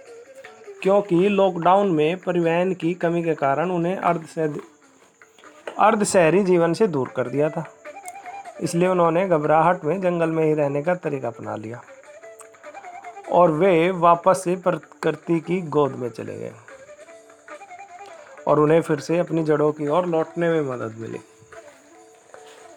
क्योंकि 0.84 1.16
लॉकडाउन 1.30 1.92
में 1.92 2.18
परिवहन 2.18 2.74
की 2.74 2.94
कमी 2.94 3.24
के 3.24 3.34
कारण 3.36 3.72
उन्हें 3.72 3.96
अर्ध 3.96 4.26
से 4.26 4.44
अर्ध 5.80 6.04
शहरी 6.04 6.44
जीवन 6.44 6.74
से 6.74 6.88
दूर 6.88 7.12
कर 7.16 7.30
दिया 7.30 7.50
था। 7.50 7.66
इसलिए 8.62 8.88
उन्होंने 8.88 9.28
घबराहट 9.28 9.86
में 9.86 10.00
जंगल 10.02 10.30
में 10.30 10.44
ही 10.46 10.54
रहने 10.54 10.82
का 10.82 10.96
तरीका 10.98 11.28
अपना 11.28 11.56
लिया 11.56 11.82
और 13.32 13.52
वे 13.52 13.92
वापस 13.98 14.44
से 14.44 14.56
प्रकृति 14.60 15.40
की 15.40 15.62
गोद 15.70 15.96
में 15.96 16.10
चले 16.10 16.38
गए 16.38 16.52
और 18.48 18.60
उन्हें 18.60 18.82
फिर 18.82 19.00
से 19.00 19.18
अपनी 19.18 19.44
जड़ों 19.44 19.72
की 19.72 19.88
ओर 19.88 20.06
लौटने 20.06 20.50
में 20.50 20.62
मदद 20.62 20.96
मिली। 21.00 21.20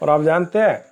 और 0.04 0.10
आप 0.10 0.22
जानते 0.22 0.58
हैं, 0.58 0.84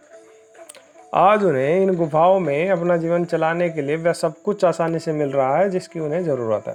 आज 1.14 1.42
उन्हें 1.44 1.82
इन 1.82 1.94
गुफाओं 1.96 2.38
में 2.40 2.70
अपना 2.70 2.96
जीवन 2.96 3.24
चलाने 3.24 3.68
के 3.70 3.82
लिए 3.82 3.96
वह 3.96 4.12
सब 4.12 4.40
कुछ 4.42 4.64
आसानी 4.64 4.98
से 4.98 5.12
मिल 5.12 5.32
रहा 5.32 5.56
है 5.56 5.68
जिसकी 5.70 6.00
उन्हें 6.00 6.22
ज़रूरत 6.24 6.68
है, 6.68 6.74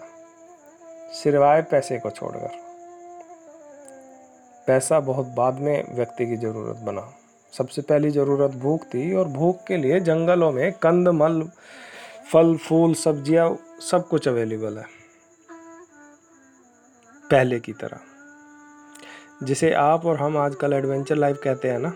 सिवाय 1.14 1.62
पैसे 1.62 1.98
को 2.00 2.10
छोड़कर। 2.12 2.60
पैसा 4.68 5.00
बहुत 5.02 5.34
बाद 5.36 5.60
में 5.60 5.96
व्यक्ति 5.96 6.26
की 6.28 6.38
ज़रूरत 6.38 6.84
बना। 6.86 7.10
सबसे 7.54 7.82
पहली 7.84 8.10
ज़रूरत 8.12 8.56
भूख 8.60 8.86
थी 8.86 9.14
और 9.16 9.28
भूख 9.32 9.66
के 9.68 9.78
लिए 9.78 10.00
जंगलों 10.02 10.52
में 10.52 10.72
कंद, 10.74 11.08
मल, 11.10 11.42
फल, 12.32 12.56
फूल, 12.60 12.94
सब्ज़ियाँ, 12.96 13.54
सब 13.82 14.08
कुछ 14.08 14.28
अवेलेबल 14.28 14.78
है। 14.78 14.86
पहले 17.30 17.60
की 17.60 17.74
तरह, 17.76 18.00
जिसे 19.44 19.74
आप 19.82 20.06
और 20.06 20.18
हम 20.18 20.38
आजकल 20.40 20.74
एडवेंचर 20.76 21.16
लाइफ 21.18 21.42
कहते 21.44 21.70
हैं 21.70 21.80
ना 21.80 21.94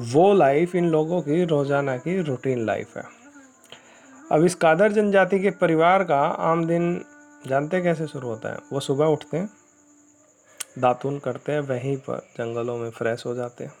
वो 0.00 0.32
लाइफ 0.34 0.74
इन 0.74 0.88
लोगों 0.90 1.20
की 1.22 1.44
रोज़ाना 1.44 1.96
की 1.96 2.20
रूटीन 2.20 2.64
लाइफ 2.66 2.96
है। 2.96 3.02
अब 4.32 4.44
इस 4.44 4.54
कादर 4.54 4.92
जनजाति 4.92 5.38
के 5.40 5.50
परिवार 5.52 6.04
का 6.04 6.20
आम 6.20 6.66
दिन 6.66 7.04
जानते 7.46 7.80
कैसे 7.82 8.06
शुरू 8.06 8.28
होता 8.28 8.52
है? 8.52 8.58
वो 8.72 8.80
सुबह 8.80 9.06
उठते 9.06 9.36
हैं, 9.36 9.48
दातुन 10.78 11.18
करते 11.18 11.52
हैं, 11.52 11.60
वहीं 11.60 11.96
पर 11.98 12.18
जंगलों 12.38 12.76
में 12.78 12.90
फ्रेश 12.90 13.24
हो 13.26 13.34
जाते 13.34 13.64
हैं 13.64 13.72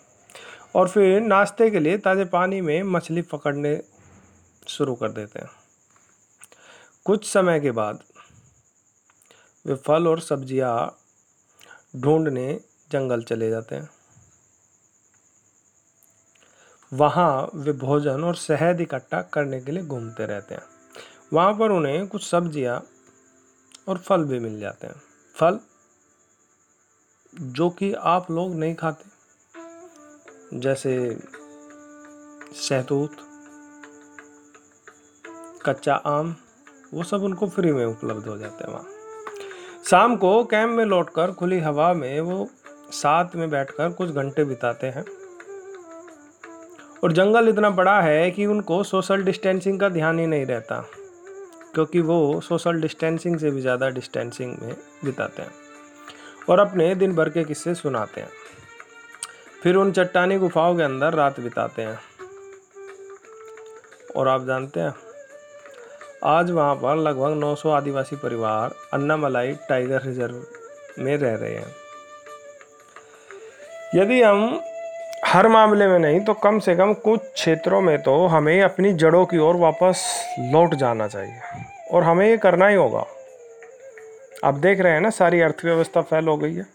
और 0.74 0.88
फिर 0.88 1.20
नाश्ते 1.22 1.70
के 1.70 1.80
लिए 1.80 1.98
ताज़े 1.98 2.24
पानी 2.26 2.60
में 2.60 2.82
मछली 2.84 3.22
पकड़ने 3.24 3.80
शुरू 4.66 4.94
कर 4.94 5.08
देते 5.10 5.40
हैं। 5.40 5.50
कुछ 7.06 7.26
समय 7.28 7.60
के 7.60 7.70
बाद 7.70 7.98
वे 9.64 9.74
फल 9.76 10.08
और 10.08 10.20
सब्ज़ियाँ 10.20 10.76
ढूँढने 11.96 12.52
जंगल 12.90 13.22
चले 13.22 13.50
जाते 13.50 13.74
हैं। 13.76 13.88
वहाँ 16.92 17.50
वे 17.54 17.72
भोजन 17.72 18.24
और 18.24 18.34
शहद 18.34 18.80
इकट्ठा 18.80 19.20
करने 19.32 19.60
के 19.60 19.72
लिए 19.72 19.82
घूमते 19.82 20.26
रहते 20.26 20.54
हैं। 20.54 20.62
वहाँ 21.32 21.54
पर 21.54 21.70
उन्हें 21.70 22.06
कुछ 22.06 22.26
सब्ज़ियाँ 22.26 22.82
और 23.88 23.98
फल 23.98 24.24
भी 24.24 24.38
मिल 24.38 24.58
जाते 24.60 24.86
हैं। 24.86 24.94
फल 25.36 25.58
जो 27.32 27.68
कि 27.70 27.92
आप 27.92 28.30
लोग 28.30 28.54
नहीं 28.54 28.74
खाते। 28.74 30.58
जैसे 30.58 31.18
शहतूत, 32.54 33.16
कच्चा 35.66 35.94
आम, 35.94 36.34
वो 36.94 37.02
सब 37.02 37.22
उनको 37.22 37.48
फ्री 37.48 37.72
में 37.72 37.84
उपलब्ध 37.86 38.26
हो 38.26 38.36
जाते 38.38 38.64
हैं 38.64 38.72
वहाँ। 38.72 38.86
शाम 39.90 40.16
को 40.16 40.44
कैंप 40.44 40.70
में 40.70 40.84
लौटकर 40.84 41.32
खुली 41.32 41.58
हवा 41.60 41.92
में 41.94 42.20
वो 42.20 42.48
साथ 42.92 43.34
में 43.36 43.48
बैठकर 43.50 43.92
कुछ 43.92 44.10
घंटे 44.10 44.44
बिताते 44.44 44.86
हैं। 44.86 45.04
और 47.04 47.12
जंगल 47.12 47.48
इतना 47.48 47.70
बड़ा 47.72 48.00
है 48.00 48.30
कि 48.30 48.46
उनको 48.46 48.82
सोशल 48.84 49.22
डिस्टेंसिंग 49.24 49.80
का 49.80 49.88
ध्यान 49.88 50.18
ही 50.18 50.26
नहीं 50.26 50.46
रहता, 50.46 50.80
क्योंकि 51.74 52.00
वो 52.00 52.40
सोशल 52.40 52.80
डिस्टेंसिंग 52.80 53.38
से 53.38 53.50
भी 53.50 53.60
ज़्यादा 53.60 53.88
डिस्टेंसिंग 53.90 54.54
में 54.62 54.74
बिताते 55.04 55.42
हैं 55.42 55.50
और 56.48 56.60
अपने 56.60 56.94
दिन 56.94 57.14
भर 57.14 57.28
के 57.28 57.44
किस्से 57.44 57.74
सुनाते 57.74 58.20
हैं। 58.20 58.28
फिर 59.62 59.76
उन 59.76 59.92
चट्टानी 59.92 60.38
गुफाओं 60.38 60.76
के 60.76 60.82
अंदर 60.82 61.14
रात 61.14 61.40
बिताते 61.40 61.82
हैं। 61.82 61.98
और 64.16 64.28
आप 64.28 64.44
जानते 64.46 64.80
हैं, 64.80 64.94
आज 66.24 66.50
वहाँ 66.50 66.74
पर 66.74 66.96
लगभग 66.98 67.38
900 67.38 67.70
आदिवासी 67.70 68.16
परिवार 68.16 68.74
अन्नामलाई 68.94 69.52
टाइगर 69.68 70.02
रिज़र्व 70.02 70.44
में 70.98 71.16
रह 71.16 71.34
रहे 71.34 71.54
हैं। 71.54 71.74
यदि 73.94 74.22
हम 74.22 74.60
हर 75.34 75.48
मामले 75.48 75.86
में 75.86 75.98
नहीं 75.98 76.20
तो 76.20 76.34
कम 76.34 76.58
से 76.58 76.74
कम 76.76 76.92
कुछ 76.94 77.20
क्षेत्रों 77.20 77.80
में 77.80 78.02
तो 78.02 78.26
हमें 78.26 78.62
अपनी 78.62 78.92
जड़ों 78.92 79.26
की 79.26 79.38
ओर 79.38 79.56
वापस 79.56 80.24
लौट 80.38 80.74
जाना 80.74 81.08
चाहिए। 81.08 81.34
और 81.92 82.02
हमें 82.02 82.26
ये 82.26 82.36
करना 82.36 82.66
ही 82.66 82.76
होगा। 82.76 83.04
आप 84.44 84.54
देख 84.54 84.80
रहे 84.80 84.92
हैं 84.92 85.00
ना, 85.00 85.10
सारी 85.10 85.40
अर्थव्यवस्था 85.40 86.00
फेल 86.00 86.28
हो 86.28 86.36
गई 86.36 86.54
है। 86.54 86.66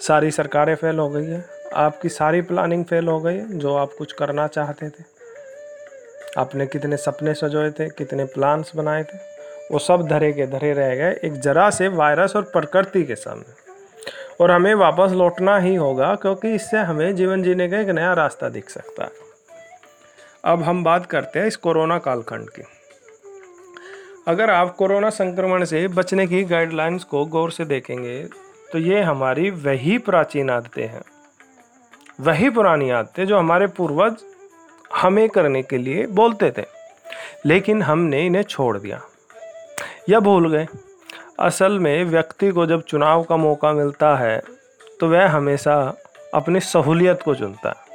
सारी 0.00 0.30
सरकारें 0.30 0.74
फेल 0.74 0.98
हो 0.98 1.08
गई 1.08 1.24
है। 1.24 1.44
आपकी 1.76 2.08
सारी 2.08 2.40
प्लानिंग 2.40 2.84
फेल 2.84 3.08
हो 3.08 3.20
गई 3.20 3.34
है, 3.34 3.58
जो 3.58 3.74
आप 3.74 3.90
कुछ 3.98 4.12
करना 4.12 4.46
चाहते 4.46 4.88
थे। 4.88 5.04
आपने 6.38 6.66
कितने 6.66 6.96
सपने 6.96 7.34
सजोए 7.34 7.70
थे, 7.70 7.88
कितने 7.88 8.24
प्लान्स 8.24 8.72
बनाए 8.76 9.02
थे, 9.02 9.18
वो 9.72 9.78
सब 9.78 10.06
धरे 10.08 10.32
के 10.32 10.46
धरे 10.46 10.72
रह 10.72 10.94
गए 10.94 11.20
एक 11.24 11.40
जरा 11.40 11.70
से 11.70 11.88
वायरस 11.88 12.36
और 12.36 12.42
प्रकृति 12.42 13.02
के 13.02 13.14
सामने। 13.14 13.67
और 14.40 14.50
हमें 14.50 14.74
वापस 14.74 15.12
लौटना 15.12 15.56
ही 15.58 15.74
होगा, 15.74 16.14
क्योंकि 16.14 16.54
इससे 16.54 16.78
हमें 16.78 17.14
जीवन 17.16 17.42
जीने 17.42 17.68
का 17.68 17.80
एक 17.80 17.88
नया 17.88 18.12
रास्ता 18.14 18.48
दिख 18.48 18.68
सकता 18.70 19.04
है। 19.04 19.26
अब 20.44 20.62
हम 20.62 20.82
बात 20.84 21.06
करते 21.06 21.38
हैं 21.38 21.46
इस 21.46 21.56
कोरोना 21.56 21.98
कालखंड 21.98 22.50
की। 22.50 22.62
अगर 24.28 24.50
आप 24.50 24.74
कोरोना 24.76 25.10
संक्रमण 25.10 25.64
से 25.64 25.86
बचने 25.88 26.26
की 26.26 26.42
गाइडलाइंस 26.44 27.04
को 27.04 27.24
गौर 27.26 27.50
से 27.50 27.64
देखेंगे 27.64 28.22
तो 28.72 28.78
ये 28.78 29.02
हमारी 29.02 29.50
वही 29.50 29.98
प्राचीन 29.98 30.50
आदतें 30.50 30.86
हैं। 30.86 31.02
वही 32.20 32.50
पुरानी 32.50 32.90
आदतें 32.90 33.24
जो 33.26 33.38
हमारे 33.38 33.66
पूर्वज 33.66 34.24
हमें 34.96 35.28
करने 35.28 35.62
के 35.62 35.78
लिए 35.78 36.06
बोलते 36.08 36.50
थे, 36.50 36.64
लेकिन 37.46 37.82
हमने 37.82 38.24
इन्हें 38.26 38.42
छोड़ 38.42 38.76
दिया। 38.78 39.00
या 40.08 40.20
भूल 40.20 40.50
गए। 40.50 40.66
असल 41.38 41.78
में 41.78 42.04
व्यक्ति 42.04 42.50
को 42.50 42.66
जब 42.66 42.82
चुनाव 42.82 43.22
का 43.24 43.36
मौका 43.36 43.72
मिलता 43.72 44.14
है 44.16 44.40
तो 45.00 45.08
वह 45.08 45.28
हमेशा 45.28 45.74
अपनी 46.34 46.60
सहूलियत 46.62 47.22
को 47.22 47.34
चुनता 47.34 47.68
है। 47.70 47.86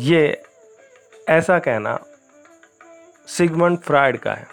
ये 0.00 0.42
ऐसा 1.30 1.58
कहना 1.58 1.98
सिगमंड 3.28 3.78
फ्राइड 3.78 4.18
का 4.18 4.32
है। 4.32 4.46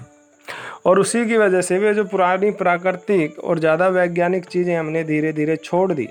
और 0.85 0.99
उसी 0.99 1.25
की 1.25 1.37
वजह 1.37 1.61
से 1.61 1.77
वे 1.79 1.93
जो 1.93 2.03
पुरानी 2.05 2.51
प्राकृतिक 2.53 3.39
और 3.39 3.59
ज़्यादा 3.59 3.87
वैज्ञानिक 3.89 4.45
चीज़ें 4.45 4.75
हमने 4.75 5.03
धीरे 5.03 5.33
धीरे 5.33 5.55
छोड़ 5.57 5.91
दी, 5.93 6.07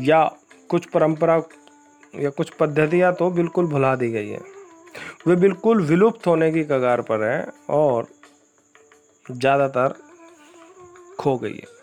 या 0.00 0.22
कुछ 0.70 0.86
परंपरा 0.86 1.42
या 2.14 2.30
कुछ 2.30 2.50
पद्धतियाँ 2.50 3.12
तो 3.14 3.30
बिल्कुल 3.32 3.66
भुला 3.66 3.94
दी 3.96 4.10
गई 4.10 4.28
हैं। 4.28 4.40
वे 5.26 5.34
बिल्कुल 5.36 5.82
विलुप्त 5.82 6.26
होने 6.26 6.50
की 6.52 6.62
कगार 6.64 7.00
पर 7.00 7.22
है 7.24 7.46
और 7.70 8.06
ज़्यादातर 9.26 9.94
खो 11.18 11.36
गई 11.38 11.54
है। 11.54 11.78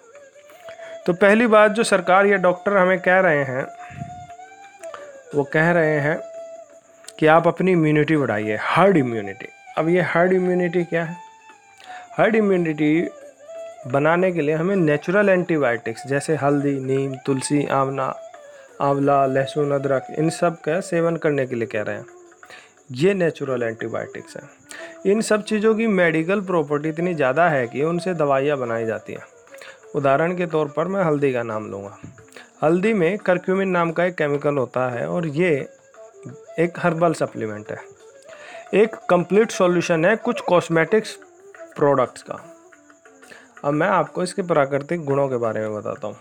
तो 1.05 1.13
पहली 1.13 1.47
बात 1.47 1.71
जो 1.71 1.83
सरकार 1.83 2.25
या 2.25 2.37
डॉक्टर 2.37 2.77
हमें 2.77 2.99
कह 2.99 3.19
रहे 3.19 3.43
हैं, 3.43 3.65
वो 5.35 5.43
कह 5.43 5.71
रहे 5.71 5.99
हैं 5.99 6.19
कि 7.19 7.25
आप 7.27 7.47
अपनी 7.47 7.71
इम्यूनिटी 7.71 8.17
बढ़ाइए 8.17 8.57
हर्ड 8.61 8.97
इम्यूनिटी 8.97 9.47
अब 9.77 9.89
ये 9.89 10.01
हर्ड 10.03 10.33
इम्यूनिटी 10.33 10.83
क्या 10.83 11.03
है? 11.03 11.17
हर्ड 12.17 12.35
इम्यूनिटी 12.35 13.07
बनाने 13.87 14.31
के 14.31 14.41
लिए 14.41 14.55
हमें 14.55 14.75
नेचुरल 14.75 15.29
एंटीबायोटिक्स 15.29 16.07
जैसे 16.07 16.35
हल्दी, 16.35 16.79
नीम, 16.79 17.15
तुलसी 17.25 17.65
आंवला 17.65 18.13
आंवला, 18.81 19.25
लहसुन, 19.25 19.71
अदरक, 19.71 20.07
इन 20.19 20.29
सब 20.31 20.59
का 20.61 20.79
सेवन 20.81 21.15
करने 21.17 21.45
के 21.47 21.55
लिए 21.55 21.67
कह 21.67 21.81
रहे 21.81 21.95
हैं। 21.95 22.05
ये 22.89 23.13
नेचुरल 23.13 23.63
एंटीबायोटिक्स 23.63 24.37
हैं। 24.37 24.49
इन 25.05 25.21
सब 25.21 25.43
चीज़ों 25.43 25.73
की 25.75 25.87
मेडिकल 25.87 26.41
प्रॉपर्टी 26.41 26.89
इतनी 26.89 27.13
ज़्यादा 27.13 27.47
है 27.49 27.67
कि 27.67 27.83
उनसे 27.83 28.13
दवाइयाँ 28.13 28.57
बनाई 28.57 28.85
जाती 28.85 29.13
हैं। 29.13 29.25
उदाहरण 29.95 30.35
के 30.37 30.45
तौर 30.45 30.67
पर 30.67 30.87
मैं 30.87 31.03
हल्दी 31.03 31.31
का 31.33 31.43
नाम 31.43 31.65
लूँगा। 31.71 31.97
हल्दी 32.63 32.93
में 32.93 33.17
करक्यूमिन 33.17 33.69
नाम 33.69 33.91
का 33.91 34.05
एक 34.05 34.15
केमिकल 34.15 34.57
होता 34.57 34.89
है 34.89 35.07
और 35.07 35.27
ये 35.27 35.49
एक 36.59 36.79
हर्बल 36.79 37.13
सप्लीमेंट 37.13 37.71
है। 37.71 37.77
एक 38.73 38.95
कंप्लीट 39.09 39.51
सॉल्यूशन 39.51 40.05
है 40.05 40.15
कुछ 40.15 40.41
कॉस्मेटिक्स 40.41 41.17
प्रोडक्ट्स 41.75 42.21
का। 42.21 42.39
अब 43.63 43.73
मैं 43.73 43.87
आपको 43.87 44.23
इसके 44.23 44.41
प्राकृतिक 44.41 45.03
गुणों 45.05 45.27
के 45.29 45.37
बारे 45.37 45.61
में 45.61 45.73
बताता 45.73 46.07
हूँ। 46.07 46.15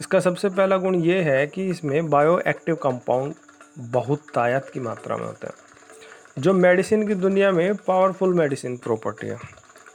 इसका 0.00 0.20
सबसे 0.20 0.48
पहला 0.48 0.76
गुण 0.76 0.94
ये 0.96 1.20
है 1.22 1.46
कि 1.46 1.66
इसमें 1.66 2.10
बायो 2.10 2.38
एक्टिव 2.38 2.74
कंपाउंड 2.74 3.34
बहुत 3.76 4.22
तायत 4.34 4.70
की 4.74 4.80
मात्रा 4.80 5.16
में 5.16 5.26
होते 5.26 5.46
हैं। 5.46 6.42
जो 6.42 6.52
मेडिसिन 6.54 7.06
की 7.08 7.14
दुनिया 7.14 7.50
में 7.52 7.74
पावरफुल 7.76 8.34
मेडिसिन 8.34 8.76
प्रॉपर्टी 8.76 9.26
है। 9.26 9.38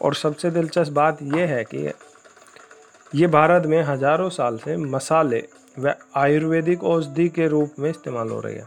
और 0.01 0.15
सबसे 0.15 0.51
दिलचस्प 0.51 0.93
बात 0.93 1.21
यह 1.23 1.47
है 1.47 1.63
कि 1.65 1.91
ये 3.15 3.27
भारत 3.27 3.65
में 3.65 3.81
हज़ारों 3.83 4.29
साल 4.29 4.57
से 4.57 4.77
मसाले 4.77 5.43
व 5.79 5.93
आयुर्वेदिक 6.15 6.83
औषधि 6.83 7.27
के 7.29 7.47
रूप 7.47 7.73
में 7.79 7.89
इस्तेमाल 7.89 8.29
हो 8.29 8.39
रही 8.39 8.55
है। 8.55 8.65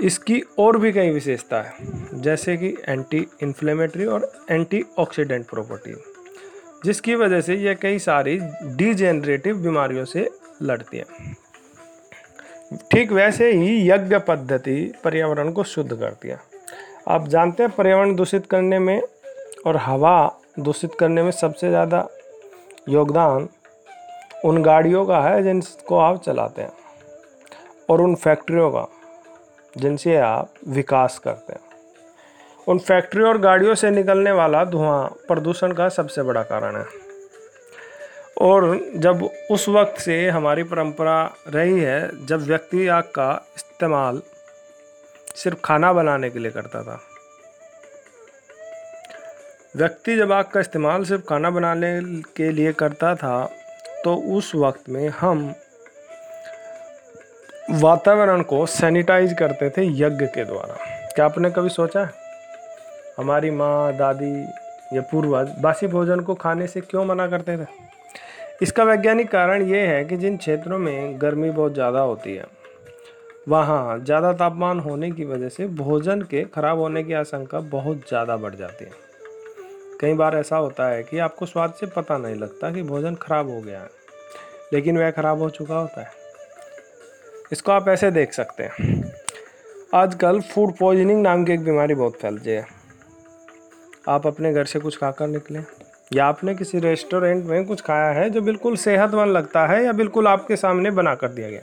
इसकी 0.00 0.40
और 0.58 0.78
भी 0.78 0.92
कई 0.92 1.10
विशेषता 1.10 1.60
है, 1.62 1.72
जैसे 2.14 2.56
कि 2.56 2.74
एंटी 2.88 3.26
इन्फ्लेमेटरी 3.42 4.06
और 4.06 4.30
एंटीऑक्सीडेंट 4.50 5.46
प्रॉपर्टी 5.46 5.94
जिसकी 6.84 7.14
वजह 7.14 7.40
से 7.40 7.54
यह 7.56 7.74
कई 7.74 7.98
सारी 7.98 8.38
डिजेनरेटिव 8.76 9.56
बीमारियों 9.56 10.04
से 10.04 10.28
लड़ती 10.62 10.96
है। 10.96 11.04
ठीक 12.90 13.12
वैसे 13.12 13.50
ही 13.52 13.90
यज्ञ 13.90 14.18
पद्धति 14.18 14.92
पर्यावरण 15.04 15.50
को 15.52 15.64
शुद्ध 15.64 15.92
करती 15.92 16.28
है। 16.28 16.38
आप 17.08 17.28
जानते 17.28 17.62
हैं 17.62 17.72
पर्यावरण 17.72 18.14
दूषित 18.14 18.46
करने 18.46 18.78
में 18.78 19.00
और 19.66 19.76
हवा 19.76 20.16
दूषित 20.58 20.94
करने 20.94 21.22
में 21.22 21.30
सबसे 21.32 21.68
ज़्यादा 21.68 22.06
योगदान 22.88 23.48
उन 24.44 24.62
गाड़ियों 24.62 25.04
का 25.06 25.20
है 25.20 25.42
जिनको 25.42 25.98
आप 25.98 26.22
चलाते 26.22 26.62
हैं 26.62 26.72
और 27.90 28.00
उन 28.00 28.14
फैक्ट्रियों 28.14 28.70
का 28.70 28.86
जिनसे 29.76 30.16
आप 30.16 30.52
विकास 30.68 31.18
करते 31.18 31.52
हैं। 31.52 31.60
उन 32.66 32.78
फैक्ट्रियों 32.80 33.28
और 33.28 33.38
गाड़ियों 33.38 33.74
से 33.74 33.90
निकलने 33.90 34.32
वाला 34.32 34.64
धुआँ 34.64 35.06
प्रदूषण 35.28 35.72
का 35.72 35.88
सबसे 35.90 36.22
बड़ा 36.22 36.42
कारण 36.44 36.76
है। 36.76 36.84
और 38.36 38.78
जब 38.96 39.22
उस 39.50 39.68
वक्त 39.68 40.00
से 40.00 40.28
हमारी 40.28 40.62
परंपरा 40.62 41.22
रही 41.48 41.80
है, 41.80 42.26
जब 42.26 42.40
व्यक्ति 42.40 42.86
आग 42.88 43.04
का 43.14 43.32
इस्तेमाल 43.56 44.20
सिर्फ़ 45.36 45.58
खाना 45.64 45.92
बनाने 45.92 46.30
के 46.30 46.38
लिए 46.38 46.50
करता 46.50 46.82
था। 46.82 47.00
व्यक्ति 49.76 50.16
जब 50.16 50.32
आग 50.32 50.44
का 50.44 50.60
इस्तेमाल 50.60 51.04
सिर्फ़ 51.04 51.22
खाना 51.22 51.50
बनाने 51.50 52.00
के 52.36 52.50
लिए 52.52 52.72
करता 52.72 53.14
था 53.14 53.44
तो 54.04 54.14
उस 54.36 54.54
वक्त 54.54 54.88
में 54.88 55.08
हम 55.10 55.54
वातावरण 57.72 58.42
को 58.42 58.64
सैनिटाइज 58.66 59.34
करते 59.38 59.70
थे 59.70 59.86
यज्ञ 60.00 60.26
के 60.26 60.44
द्वारा। 60.44 60.76
क्या 61.14 61.24
आपने 61.24 61.50
कभी 61.50 61.68
सोचा 61.68 62.00
है? 62.00 62.10
हमारी 63.18 63.50
माँ, 63.50 63.92
दादी 63.96 64.34
या 64.96 65.02
पूर्वज 65.02 65.54
बासी 65.60 65.86
भोजन 65.86 66.20
को 66.20 66.34
खाने 66.34 66.66
से 66.66 66.80
क्यों 66.80 67.04
मना 67.04 67.26
करते 67.26 67.56
थे? 67.58 67.83
इसका 68.62 68.84
वैज्ञानिक 68.84 69.30
कारण 69.30 69.62
ये 69.64 69.86
है 69.86 70.04
कि 70.04 70.16
जिन 70.16 70.36
क्षेत्रों 70.36 70.78
में 70.78 71.20
गर्मी 71.20 71.50
बहुत 71.50 71.74
ज़्यादा 71.74 72.00
होती 72.00 72.34
है, 72.34 72.44
वहाँ 73.48 73.98
ज़्यादा 74.00 74.32
तापमान 74.32 74.80
होने 74.80 75.10
की 75.10 75.24
वजह 75.24 75.48
से 75.48 75.66
भोजन 75.76 76.22
के 76.22 76.44
खराब 76.54 76.78
होने 76.78 77.02
की 77.04 77.12
आशंका 77.12 77.60
बहुत 77.72 78.08
ज़्यादा 78.08 78.36
बढ़ 78.36 78.54
जाती 78.54 78.84
है। 78.84 78.90
कई 80.00 80.14
बार 80.14 80.36
ऐसा 80.36 80.56
होता 80.56 80.88
है 80.88 81.02
कि 81.02 81.18
आपको 81.18 81.46
स्वाद 81.46 81.74
से 81.80 81.86
पता 81.86 82.18
नहीं 82.18 82.34
लगता 82.36 82.70
कि 82.70 82.82
भोजन 82.84 83.14
खराब 83.14 83.50
हो 83.50 83.60
गया 83.60 83.80
है, 83.80 83.88
लेकिन 84.72 84.98
वह 84.98 85.10
खराब 85.10 85.38
हो 85.38 85.50
चुका 85.50 85.76
होता 85.76 86.00
है। 86.00 86.10
इसको 87.52 87.72
आप 87.72 87.88
ऐसे 87.88 88.10
देख 88.10 88.32
सकते 88.32 88.62
हैं। 88.62 89.12
आजकल 89.94 90.40
फ़ूड 90.44 90.72
पॉइजनिंग 90.76 91.22
नाम 91.22 91.44
की 91.44 91.52
एक 91.52 91.64
बीमारी 91.64 91.94
बहुत 91.94 92.16
फैलती 92.16 92.50
है। 92.50 92.66
आप 94.08 94.26
अपने 94.26 94.52
घर 94.52 94.64
से 94.64 94.78
कुछ 94.80 94.96
खाकर 94.98 95.26
निकले। 95.28 95.60
या 96.14 96.26
आपने 96.26 96.54
किसी 96.54 96.78
रेस्टोरेंट 96.78 97.44
में 97.44 97.64
कुछ 97.66 97.80
खाया 97.80 98.10
है 98.12 98.28
जो 98.30 98.40
बिल्कुल 98.40 98.76
सेहतमंद 98.76 99.32
लगता 99.32 99.66
है 99.66 99.84
या 99.84 99.92
बिल्कुल 99.92 100.26
आपके 100.28 100.56
सामने 100.56 100.90
बना 100.90 101.14
कर 101.14 101.28
दिया 101.28 101.48
गया? 101.50 101.62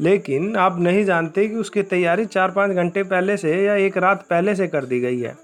लेकिन 0.00 0.56
आप 0.56 0.78
नहीं 0.78 1.04
जानते 1.04 1.46
कि 1.48 1.56
उसकी 1.56 1.82
तैयारी 1.84 2.26
चार 2.26 2.50
पाँच 2.50 2.70
घंटे 2.72 3.02
पहले 3.04 3.36
से 3.36 3.54
या 3.64 3.74
एक 3.76 3.96
रात 3.96 4.26
पहले 4.30 4.54
से 4.54 4.68
कर 4.68 4.84
दी 4.84 5.00
गई 5.00 5.20
है 5.20 5.36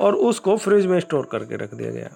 और 0.00 0.14
उसको 0.14 0.56
फ्रिज 0.56 0.86
में 0.86 0.98
स्टोर 1.00 1.28
करके 1.32 1.56
रख 1.56 1.74
दिया 1.74 1.90
गया। 1.90 2.10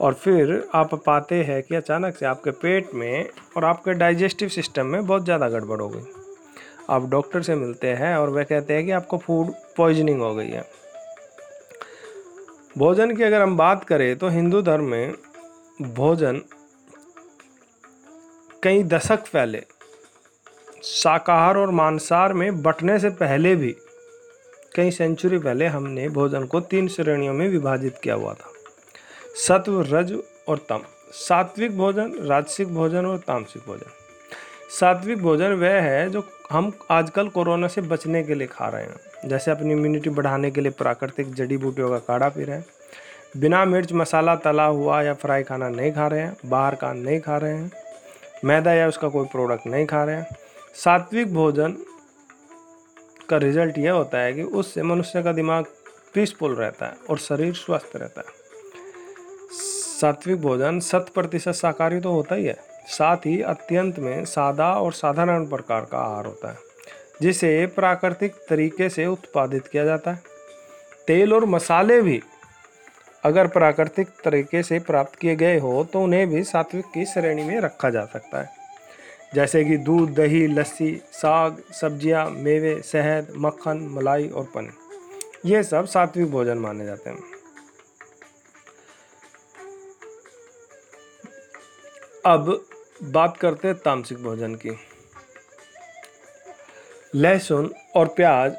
और 0.00 0.14
फिर 0.14 0.62
आप 0.74 0.94
पाते 1.06 1.42
हैं 1.44 1.62
कि 1.62 1.74
अचानक 1.74 2.16
से 2.16 2.26
आपके 2.26 2.50
पेट 2.50 2.94
में 2.94 3.28
और 3.56 3.64
आपके 3.64 3.94
डाइजेस्टिव 3.94 4.48
सिस्टम 4.48 4.86
में 4.86 5.06
बहुत 5.06 5.24
ज़्यादा 5.24 5.48
गड़बड़ 5.48 5.80
हो 5.80 5.88
गई। 5.88 6.02
आप 6.90 7.08
डॉक्टर 7.10 7.42
से 7.42 7.54
मिलते 7.54 7.88
हैं 7.92 8.16
और 8.16 8.30
वह 8.30 8.42
कहते 8.42 8.74
हैं 8.74 8.84
कि 8.84 8.90
आपको 8.90 9.18
फ़ूड 9.18 9.52
पॉइजनिंग 9.76 10.20
हो 10.20 10.34
गई 10.34 10.48
है। 10.48 10.64
भोजन 12.78 13.14
की 13.16 13.22
अगर 13.22 13.40
हम 13.42 13.56
बात 13.56 13.84
करें 13.84 14.16
तो 14.16 14.28
हिंदू 14.28 14.60
धर्म 14.62 14.84
में 14.84 15.14
भोजन 15.82 16.40
कई 18.62 18.82
दशक 18.82 19.18
पहले, 19.32 19.62
शाकाहार 20.82 21.56
और 21.56 21.70
मांसाहार 21.70 22.32
में 22.32 22.62
बटने 22.62 22.98
से 22.98 23.10
पहले 23.10 23.54
भी, 23.56 23.74
कई 24.76 24.90
सेंचुरी 24.90 25.38
पहले 25.38 25.66
हमने 25.66 26.08
भोजन 26.08 26.46
को 26.46 26.60
तीन 26.60 26.88
श्रेणियों 26.88 27.34
में 27.34 27.48
विभाजित 27.48 27.98
किया 28.02 28.14
हुआ 28.14 28.34
था। 28.34 28.52
सत्व, 29.38 29.80
रज 29.88 30.16
और 30.48 30.58
तम। 30.68 30.82
सात्विक 31.12 31.76
भोजन, 31.78 32.12
राजसिक 32.20 32.74
भोजन 32.74 33.06
और 33.06 33.18
तामसिक 33.18 33.62
भोजन। 33.66 33.90
सात्विक 34.70 35.22
भोजन 35.22 35.52
वह 35.54 35.80
है 35.82 36.08
जो 36.10 36.26
हम 36.50 36.72
आजकल 36.90 37.28
कोरोना 37.28 37.68
से 37.68 37.80
बचने 37.80 38.22
के 38.22 38.34
लिए 38.34 38.46
खा 38.46 38.68
रहे 38.68 38.82
हैं। 38.82 39.07
जैसे 39.28 39.50
अपनी 39.50 39.72
इम्यूनिटी 39.72 40.10
बढ़ाने 40.10 40.50
के 40.50 40.60
लिए 40.60 40.72
प्राकृतिक 40.72 41.32
जड़ी 41.34 41.56
बूटियों 41.56 41.88
का 41.90 41.98
काढ़ा 41.98 42.28
पी 42.28 42.44
रहे 42.44 42.56
हैं। 42.56 42.64
बिना 43.36 43.64
मिर्च, 43.64 43.92
मसाला, 43.92 44.34
तला 44.36 44.64
हुआ 44.64 45.00
या 45.02 45.14
फ्राई 45.14 45.42
खाना 45.42 45.68
नहीं 45.68 45.92
खा 45.92 46.06
रहे 46.06 46.20
हैं, 46.20 46.36
बाहर 46.46 46.74
का 46.74 46.92
नहीं 46.92 47.20
खा 47.20 47.36
रहे 47.36 47.54
हैं, 47.54 47.70
मैदा 48.44 48.72
या 48.72 48.88
उसका 48.88 49.08
कोई 49.08 49.26
प्रोडक्ट 49.26 49.66
नहीं 49.66 49.86
खा 49.86 50.04
रहे 50.04 50.16
हैं। 50.16 50.36
सात्विक 50.74 51.34
भोजन 51.34 51.76
का 53.28 53.36
रिज़ल्ट 53.36 53.78
यह 53.78 53.92
होता 53.92 54.18
है 54.18 54.32
कि 54.32 54.42
उससे 54.42 54.82
मनुष्य 54.82 55.22
का 55.22 55.32
दिमाग 55.32 55.64
पीसफुल 56.14 56.54
रहता 56.54 56.86
है 56.86 56.96
और 57.10 57.18
शरीर 57.18 57.52
स्वस्थ 57.54 57.96
रहता 57.96 58.20
है। 58.20 58.36
सात्विक 60.00 60.40
भोजन 60.42 60.80
शत 60.80 61.10
प्रतिशत 61.14 61.52
शाकाहारी 61.52 62.00
तो 62.00 62.12
होता 62.12 62.34
ही 62.34 62.44
है। 62.44 62.56
साथ 62.88 63.26
ही 63.26 63.40
अत्यंत 63.42 63.98
में 63.98 64.24
सादा 64.24 64.72
और 64.72 64.92
साधारण 64.92 65.46
प्रकार 65.46 65.84
का 65.84 65.98
आहार 65.98 66.26
होता 66.26 66.50
है। 66.50 66.67
जिसे 67.20 67.66
प्राकृतिक 67.66 68.34
तरीके 68.48 68.88
से 68.88 69.06
उत्पादित 69.06 69.66
किया 69.66 69.84
जाता 69.84 70.10
है। 70.10 70.22
तेल 71.06 71.32
और 71.34 71.44
मसाले 71.46 72.00
भी 72.02 72.20
अगर 73.24 73.46
प्राकृतिक 73.48 74.08
तरीके 74.24 74.62
से 74.62 74.78
प्राप्त 74.80 75.18
किए 75.18 75.34
गए 75.36 75.58
हो 75.58 75.82
तो 75.84 76.00
उन्हें 76.00 76.28
भी 76.30 76.42
सात्विक 76.44 76.84
की 76.84 77.04
श्रेणी 77.06 77.44
में 77.44 77.60
रखा 77.60 77.90
जा 77.90 78.04
सकता 78.04 78.40
है। 78.40 78.56
जैसे 79.34 79.64
कि 79.64 79.76
दूध 79.78 80.14
दही 80.14 80.46
लस्सी 80.46 80.94
साग 81.12 81.62
सब्ज़ियाँ, 81.72 82.28
मेवे 82.28 82.80
शहद 82.82 83.32
मक्खन 83.36 83.88
मलाई 83.92 84.28
और 84.28 84.44
पनीर। 84.54 84.72
ये 85.46 85.62
सब 85.62 85.86
सात्विक 85.86 86.30
भोजन 86.30 86.58
माने 86.58 86.84
जाते 86.86 87.10
हैं। 87.10 87.18
अब 92.26 92.60
बात 93.04 93.36
करते 93.36 93.68
हैं 93.68 93.76
तामसिक 93.76 94.18
भोजन 94.18 94.54
की। 94.54 94.70
लहसुन 97.12 97.70
और 97.96 98.06
प्याज 98.06 98.56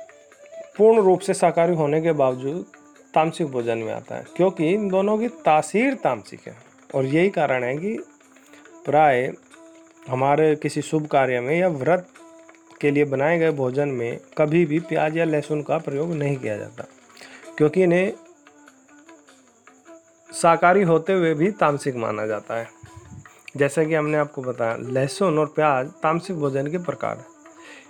पूर्ण 0.78 1.02
रूप 1.02 1.20
से 1.20 1.34
शाकाहारी 1.34 1.76
होने 1.76 2.02
के 2.02 2.12
बावजूद 2.12 2.66
तामसिक 3.14 3.48
भोजन 3.48 3.78
में 3.78 3.92
आता 3.94 4.16
है, 4.16 4.26
क्योंकि 4.38 4.70
इन 4.70 4.88
दोनों 4.90 5.18
की 5.18 5.28
तासीर 5.46 5.94
तामसिक 5.94 6.48
है। 6.48 6.56
और 6.96 7.06
यही 7.06 7.30
कारण 7.30 7.64
है 7.64 7.76
कि 7.78 7.98
प्राय 8.86 9.32
हमारे 10.10 10.56
किसी 10.56 10.82
शुभ 10.82 11.06
कार्य 11.08 11.40
में 11.40 11.56
या 11.58 11.68
व्रत 11.70 12.08
के 12.82 12.92
लिए 12.92 13.06
बनाए 13.06 13.38
गए 13.40 13.52
भोजन 13.52 13.90
में 13.90 14.20
कभी 14.38 14.66
भी 14.66 14.80
प्याज 14.80 15.18
या 15.18 15.26
लहसुन 15.26 15.62
का 15.62 15.78
प्रयोग 15.78 16.14
नहीं 16.14 16.36
किया 16.38 16.58
जाता, 16.58 16.86
क्योंकि 17.58 17.84
इन्हें 17.84 18.14
शाकाहारी 20.30 20.84
होते 20.84 21.14
हुए 21.14 21.34
भी 21.34 21.52
तामसिक 21.54 21.96
माना 21.96 22.26
जाता 22.26 22.56
है। 22.56 22.68
जैसा 23.58 23.84
कि 23.84 23.94
हमने 23.94 24.18
आपको 24.18 24.42
बताया, 24.42 24.76
लहसुन 24.76 25.40
और 25.40 25.46
प्याज 25.46 25.92
तामसिक 26.04 26.38
भोजन 26.38 26.68
के 26.68 26.78
प्रकार 26.80 27.18
है। 27.18 27.39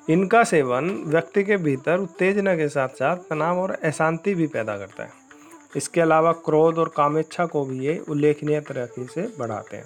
इनका 0.10 0.44
सेवन 0.44 0.90
व्यक्ति 0.90 1.44
के 1.44 1.58
भीतर 1.58 1.98
उत्तेजना 1.98 2.56
के 2.56 2.70
साथ 2.70 2.88
साथ 2.88 3.18
तनाव 3.18 3.60
और 3.60 3.72
अशांति 3.72 4.36
भी 4.36 4.48
पैदा 4.48 4.78
करता 4.78 5.04
है। 5.04 5.10
इसके 5.76 6.02
अलावा 6.02 6.32
क्रोध 6.32 6.78
और 6.78 6.94
कामेच्छा 6.98 7.46
को 7.46 7.66
भी 7.66 7.80
ये 7.80 8.04
उल्लेखनीय 8.10 8.62
तरीके 8.62 9.06
से 9.06 9.38
बढ़ाते 9.40 9.78
हैं। 9.78 9.86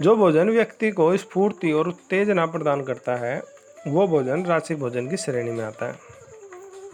जो 0.00 0.16
भोजन 0.16 0.50
व्यक्ति 0.50 0.90
को 0.90 1.16
स्फूर्ति 1.16 1.72
और 1.72 1.88
उत्तेजना 1.88 2.46
प्रदान 2.46 2.82
करता 2.82 3.16
है, 3.16 3.42
वो 3.88 4.08
भोजन 4.08 4.44
राशिक 4.44 4.78
भोजन 4.78 5.08
की 5.08 5.16
श्रेणी 5.16 5.50
में 5.50 5.64
आता 5.64 5.86
है। 5.86 5.98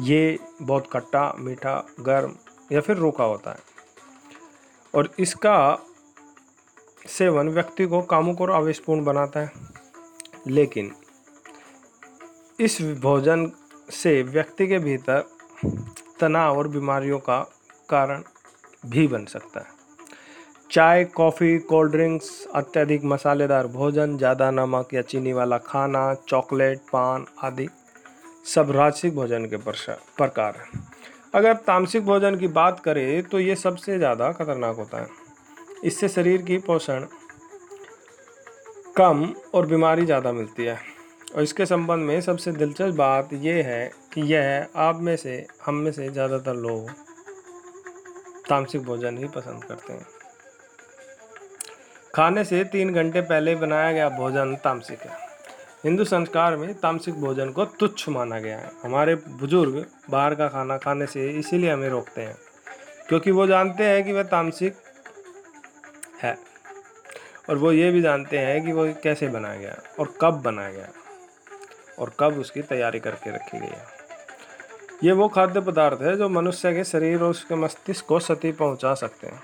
ये 0.01 0.38
बहुत 0.62 0.87
खट्टा, 0.92 1.37
मीठा, 1.38 1.87
गर्म 2.01 2.37
या 2.73 2.81
फिर 2.81 2.97
रूखा 2.97 3.25
होता 3.25 3.51
है। 3.51 3.59
और 4.95 5.11
इसका 5.18 5.79
सेवन 7.07 7.49
व्यक्ति 7.49 7.87
को 7.87 8.03
कामुक 8.03 8.40
और 8.40 8.51
आवेशपूर्ण 8.51 9.05
बनाता 9.05 9.40
है। 9.40 9.53
लेकिन 10.47 10.92
इस 12.59 12.81
भोजन 13.03 13.51
से 13.93 14.23
व्यक्ति 14.23 14.67
के 14.67 14.79
भीतर 14.79 15.25
तनाव 16.21 16.59
और 16.59 16.69
बीमारियों 16.69 17.19
का 17.19 17.38
कारण 17.88 18.23
भी 18.85 19.07
बन 19.09 19.25
सकता 19.25 19.61
है। 19.61 19.81
चाय, 20.71 21.05
कॉफ़ी, 21.07 21.59
कोल्ड 21.61 21.93
ड्रिंक्स, 21.93 22.47
अत्यधिक 22.55 23.05
मसालेदार 23.05 23.67
भोजन, 23.69 24.17
ज़्यादा 24.19 24.51
नमक 24.51 24.95
या 24.95 25.03
चीनी 25.03 25.33
वाला 25.33 25.59
खाना, 25.61 26.15
चॉकलेट, 26.29 26.79
पान 26.93 27.27
आदि 27.45 27.69
सब 28.47 28.71
राजसिक 28.71 29.15
भोजन 29.15 29.45
के 29.47 29.57
प्रकार 29.57 30.55
हैं। 30.57 30.87
अगर 31.35 31.55
तामसिक 31.67 32.05
भोजन 32.05 32.37
की 32.37 32.49
बात 32.51 32.81
करें 32.81 33.23
तो 33.23 33.38
ये 33.41 33.57
सबसे 33.57 33.99
ज़्यादा 33.99 34.31
खतरनाक 34.33 34.77
होता 34.77 35.01
है। 35.01 35.09
इससे 35.85 36.09
शरीर 36.09 36.43
की 36.43 36.59
पोषण 36.61 37.07
कम 38.97 39.29
और 39.55 39.67
बीमारी 39.67 40.05
ज़्यादा 40.05 40.33
मिलती 40.33 40.65
है। 40.65 40.79
और 41.35 41.42
इसके 41.42 41.66
संबंध 41.66 42.05
में 42.07 42.21
सबसे 42.21 42.53
दिलचस्प 42.53 42.95
बात 42.97 43.33
यह 43.35 43.64
है 43.66 43.90
कि 44.12 44.21
यह 44.33 44.66
आप 44.79 45.01
में 45.01 45.16
से, 45.16 45.47
हम 45.66 45.75
में 45.75 45.92
से 45.92 46.09
ज़्यादातर 46.09 46.55
लोग 46.57 46.90
तामसिक 48.49 48.83
भोजन 48.83 49.18
ही 49.18 49.29
पसंद 49.31 49.64
करते 49.64 49.92
हैं। 49.92 50.07
खाने 52.14 52.45
से 52.45 52.62
तीन 52.66 52.92
घंटे 52.95 53.21
पहले 53.23 53.55
बनाया 53.57 53.92
गया 53.92 54.09
भोजन 54.11 54.55
तामसिक 54.64 54.99
है। 55.01 55.16
हिंदू 55.85 56.05
संस्कार 56.05 56.57
में 56.57 56.73
तामसिक 56.75 57.14
भोजन 57.14 57.51
को 57.51 57.64
तुच्छ 57.64 58.09
माना 58.09 58.38
गया 58.40 58.59
है। 58.59 58.71
हमारे 58.83 59.14
बुज़ुर्ग 59.14 59.85
बाहर 60.11 60.35
का 60.35 60.49
खाना 60.49 60.77
खाने 60.79 61.07
से 61.07 61.29
इसीलिए 61.31 61.71
हमें 61.71 61.88
रोकते 61.88 62.21
हैं, 62.21 62.37
क्योंकि 63.09 63.31
वो 63.31 63.47
जानते 63.47 63.85
हैं 63.85 64.05
कि 64.05 64.12
वह 64.12 64.23
तामसिक 64.25 64.75
है 66.23 66.37
और 67.49 67.57
वो 67.57 67.73
ये 67.73 67.90
भी 67.90 68.03
जानते 68.03 68.38
हैं 68.38 68.64
कि 68.64 68.73
वो 68.73 68.87
कैसे 69.03 69.29
बनाया 69.29 69.61
गया 69.61 69.77
और 70.01 70.12
कब 70.21 70.42
बनाया 70.42 70.71
गया। 70.71 70.88
और 71.99 72.13
कब 72.21 72.39
उसकी 72.39 72.63
तैयारी 72.63 73.01
करके 73.01 73.31
रखी 73.31 73.59
गई 73.59 73.67
है। 73.67 74.03
ये 75.05 75.13
वो 75.13 75.29
खाद्य 75.29 75.61
पदार्थ 75.61 76.03
है 76.03 76.17
जो 76.17 76.29
मनुष्य 76.29 76.73
के 76.73 76.85
शरीर 76.85 77.23
और 77.23 77.31
उसके 77.31 77.55
मस्तिष्क 77.55 78.07
को 78.07 78.19
क्षति 78.19 78.53
पहुँचा 78.53 78.95
सकते 78.95 79.27
हैं। 79.27 79.43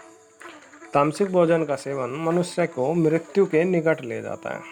तामसिक 0.94 1.32
भोजन 1.32 1.64
का 1.64 1.76
सेवन 1.76 2.10
मनुष्य 2.10 2.66
को 2.66 2.94
मृत्यु 2.94 3.46
के 3.46 3.64
निकट 3.64 4.00
ले 4.00 4.22
जाता 4.22 4.54
है 4.54 4.62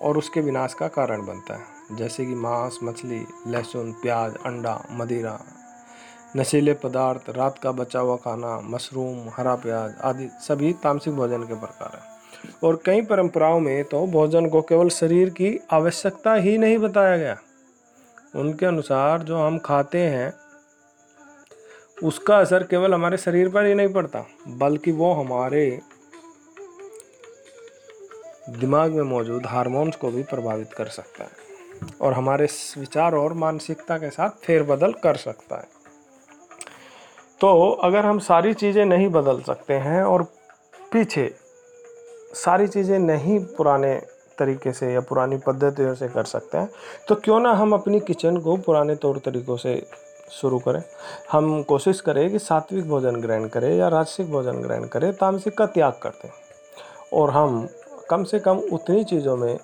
और 0.00 0.18
उसके 0.18 0.40
विनाश 0.40 0.74
का 0.74 0.88
कारण 0.88 1.26
बनता 1.26 1.54
है। 1.54 1.96
जैसे 1.96 2.26
कि 2.26 2.34
मांस, 2.34 2.78
मछली, 2.84 3.24
लहसुन, 3.46 3.92
प्याज, 3.92 4.34
अंडा, 4.46 4.84
मदिरा, 4.90 5.38
नशीले 6.36 6.74
पदार्थ, 6.74 7.30
रात 7.30 7.58
का 7.58 7.72
बचा 7.72 8.00
हुआ 8.00 8.16
खाना, 8.16 8.60
मशरूम, 8.60 9.28
हरा 9.28 9.54
प्याज 9.54 9.94
आदि 10.00 10.28
सभी 10.40 10.72
तामसिक 10.72 11.14
भोजन 11.14 11.42
के 11.42 11.54
प्रकार 11.54 11.96
हैं। 11.96 12.15
और 12.64 12.80
कई 12.84 13.02
परंपराओं 13.02 13.60
में 13.60 13.84
तो 13.84 14.06
भोजन 14.06 14.48
को 14.48 14.62
केवल 14.62 14.88
शरीर 14.88 15.30
की 15.30 15.58
आवश्यकता 15.72 16.34
ही 16.34 16.56
नहीं 16.58 16.78
बताया 16.78 17.16
गया। 17.16 17.36
उनके 18.36 18.66
अनुसार 18.66 19.22
जो 19.22 19.36
हम 19.36 19.58
खाते 19.58 19.98
हैं, 19.98 20.32
उसका 22.02 22.38
असर 22.38 22.62
केवल 22.62 22.94
हमारे 22.94 23.16
शरीर 23.16 23.48
पर 23.48 23.66
ही 23.66 23.74
नहीं 23.74 23.88
पड़ता, 23.88 24.24
बल्कि 24.48 24.92
वो 24.92 25.12
हमारे 25.12 25.78
दिमाग 28.50 28.92
में 28.92 29.02
मौजूद 29.02 29.46
हार्मोन्स 29.46 29.96
को 29.96 30.10
भी 30.10 30.22
प्रभावित 30.22 30.72
कर 30.72 30.88
सकता 30.88 31.24
है 31.24 31.88
और 32.00 32.12
हमारे 32.12 32.46
विचार 32.78 33.14
और 33.14 33.32
मानसिकता 33.34 33.96
के 33.98 34.10
साथ 34.10 34.44
फेरबदल 34.44 34.92
कर 35.02 35.16
सकता 35.16 35.56
है। 35.56 35.74
तो 37.40 37.70
अगर 37.84 38.06
हम 38.06 38.18
सारी 38.18 38.52
चीज़ें 38.54 38.84
नहीं 38.84 39.08
बदल 39.08 39.40
सकते 39.40 39.74
हैं 39.78 40.02
और 40.02 40.22
पीछे 40.92 41.24
सारी 42.36 42.66
चीज़ें 42.68 42.98
नहीं 42.98 43.38
पुराने 43.56 43.94
तरीके 44.38 44.72
से 44.72 44.92
या 44.92 45.00
पुरानी 45.02 45.36
पद्धतियों 45.36 45.94
से 45.94 46.08
कर 46.08 46.24
सकते 46.24 46.58
हैं। 46.58 46.68
तो 47.08 47.14
क्यों 47.16 47.38
ना 47.40 47.52
हम 47.52 47.72
अपनी 47.72 48.00
किचन 48.00 48.36
को 48.36 48.56
पुराने 48.58 48.94
तौर 48.96 49.18
तरीक़ों 49.24 49.56
से 49.56 49.80
शुरू 50.32 50.58
करें। 50.58 50.82
हम 51.32 51.62
कोशिश 51.62 52.00
करें 52.00 52.30
कि 52.30 52.38
सात्विक 52.38 52.88
भोजन 52.88 53.20
ग्रहण 53.20 53.46
करें 53.48 53.70
या 53.70 53.88
राजसिक 53.88 54.30
भोजन 54.30 54.60
ग्रहण 54.62 54.86
करें, 54.86 55.12
तामसिक 55.12 55.56
का 55.58 55.66
त्याग 55.68 55.98
करते 56.02 56.28
हैं 56.28 56.34
और 57.12 57.30
हम 57.30 57.68
कम 58.10 58.24
से 58.24 58.38
कम 58.38 58.58
उतनी 58.72 59.04
चीज़ों 59.04 59.36
में 59.36 59.58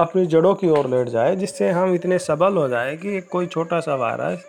अपनी 0.00 0.26
जड़ों 0.26 0.54
की 0.54 0.68
ओर 0.70 0.86
लेट 0.86 1.08
जाए, 1.08 1.36
जिससे 1.36 1.70
हम 1.70 1.94
इतने 1.94 2.18
सबल 2.18 2.56
हो 2.56 2.68
जाए 2.68 2.96
कि 2.96 3.20
कोई 3.22 3.46
छोटा 3.46 3.80
सा 3.80 3.94
वायरस 3.96 4.44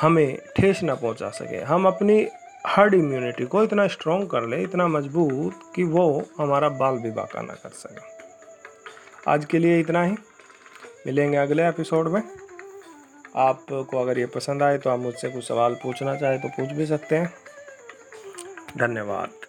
हमें 0.00 0.36
ठेस 0.56 0.82
ना 0.82 0.94
पहुँचा 0.94 1.28
सके। 1.30 1.60
हम 1.62 1.86
अपनी 1.86 2.22
हर्ड 2.66 2.94
इम्यूनिटी 2.94 3.44
को 3.44 3.64
इतना 3.64 3.86
स्ट्रॉन्ग 3.86 4.30
कर 4.30 4.42
ले, 4.42 4.62
इतना 4.62 4.88
मज़बूत 4.88 5.72
कि 5.74 5.84
वो 5.84 6.24
हमारा 6.38 6.68
बाल 6.68 6.98
भी 6.98 7.10
बाका 7.10 7.42
ना 7.42 7.54
कर 7.54 7.68
सके। 7.68 8.00
आज 9.30 9.44
के 9.44 9.58
लिए 9.58 9.80
इतना 9.80 10.02
ही। 10.02 10.12
मिलेंगे 11.06 11.36
अगले 11.36 11.68
एपिसोड 11.68 12.08
में। 12.08 12.22
आपको 13.36 14.00
अगर 14.00 14.18
ये 14.18 14.26
पसंद 14.26 14.62
आए 14.62 14.78
तो 14.78 14.90
आप 14.90 14.98
मुझसे 14.98 15.28
कुछ 15.28 15.48
सवाल 15.48 15.74
पूछना 15.74 16.16
चाहे 16.16 16.38
तो 16.38 16.48
पूछ 16.48 16.68
भी 16.68 16.86
सकते 16.86 17.16
हैं। 17.16 17.34
धन्यवाद। 18.78 19.41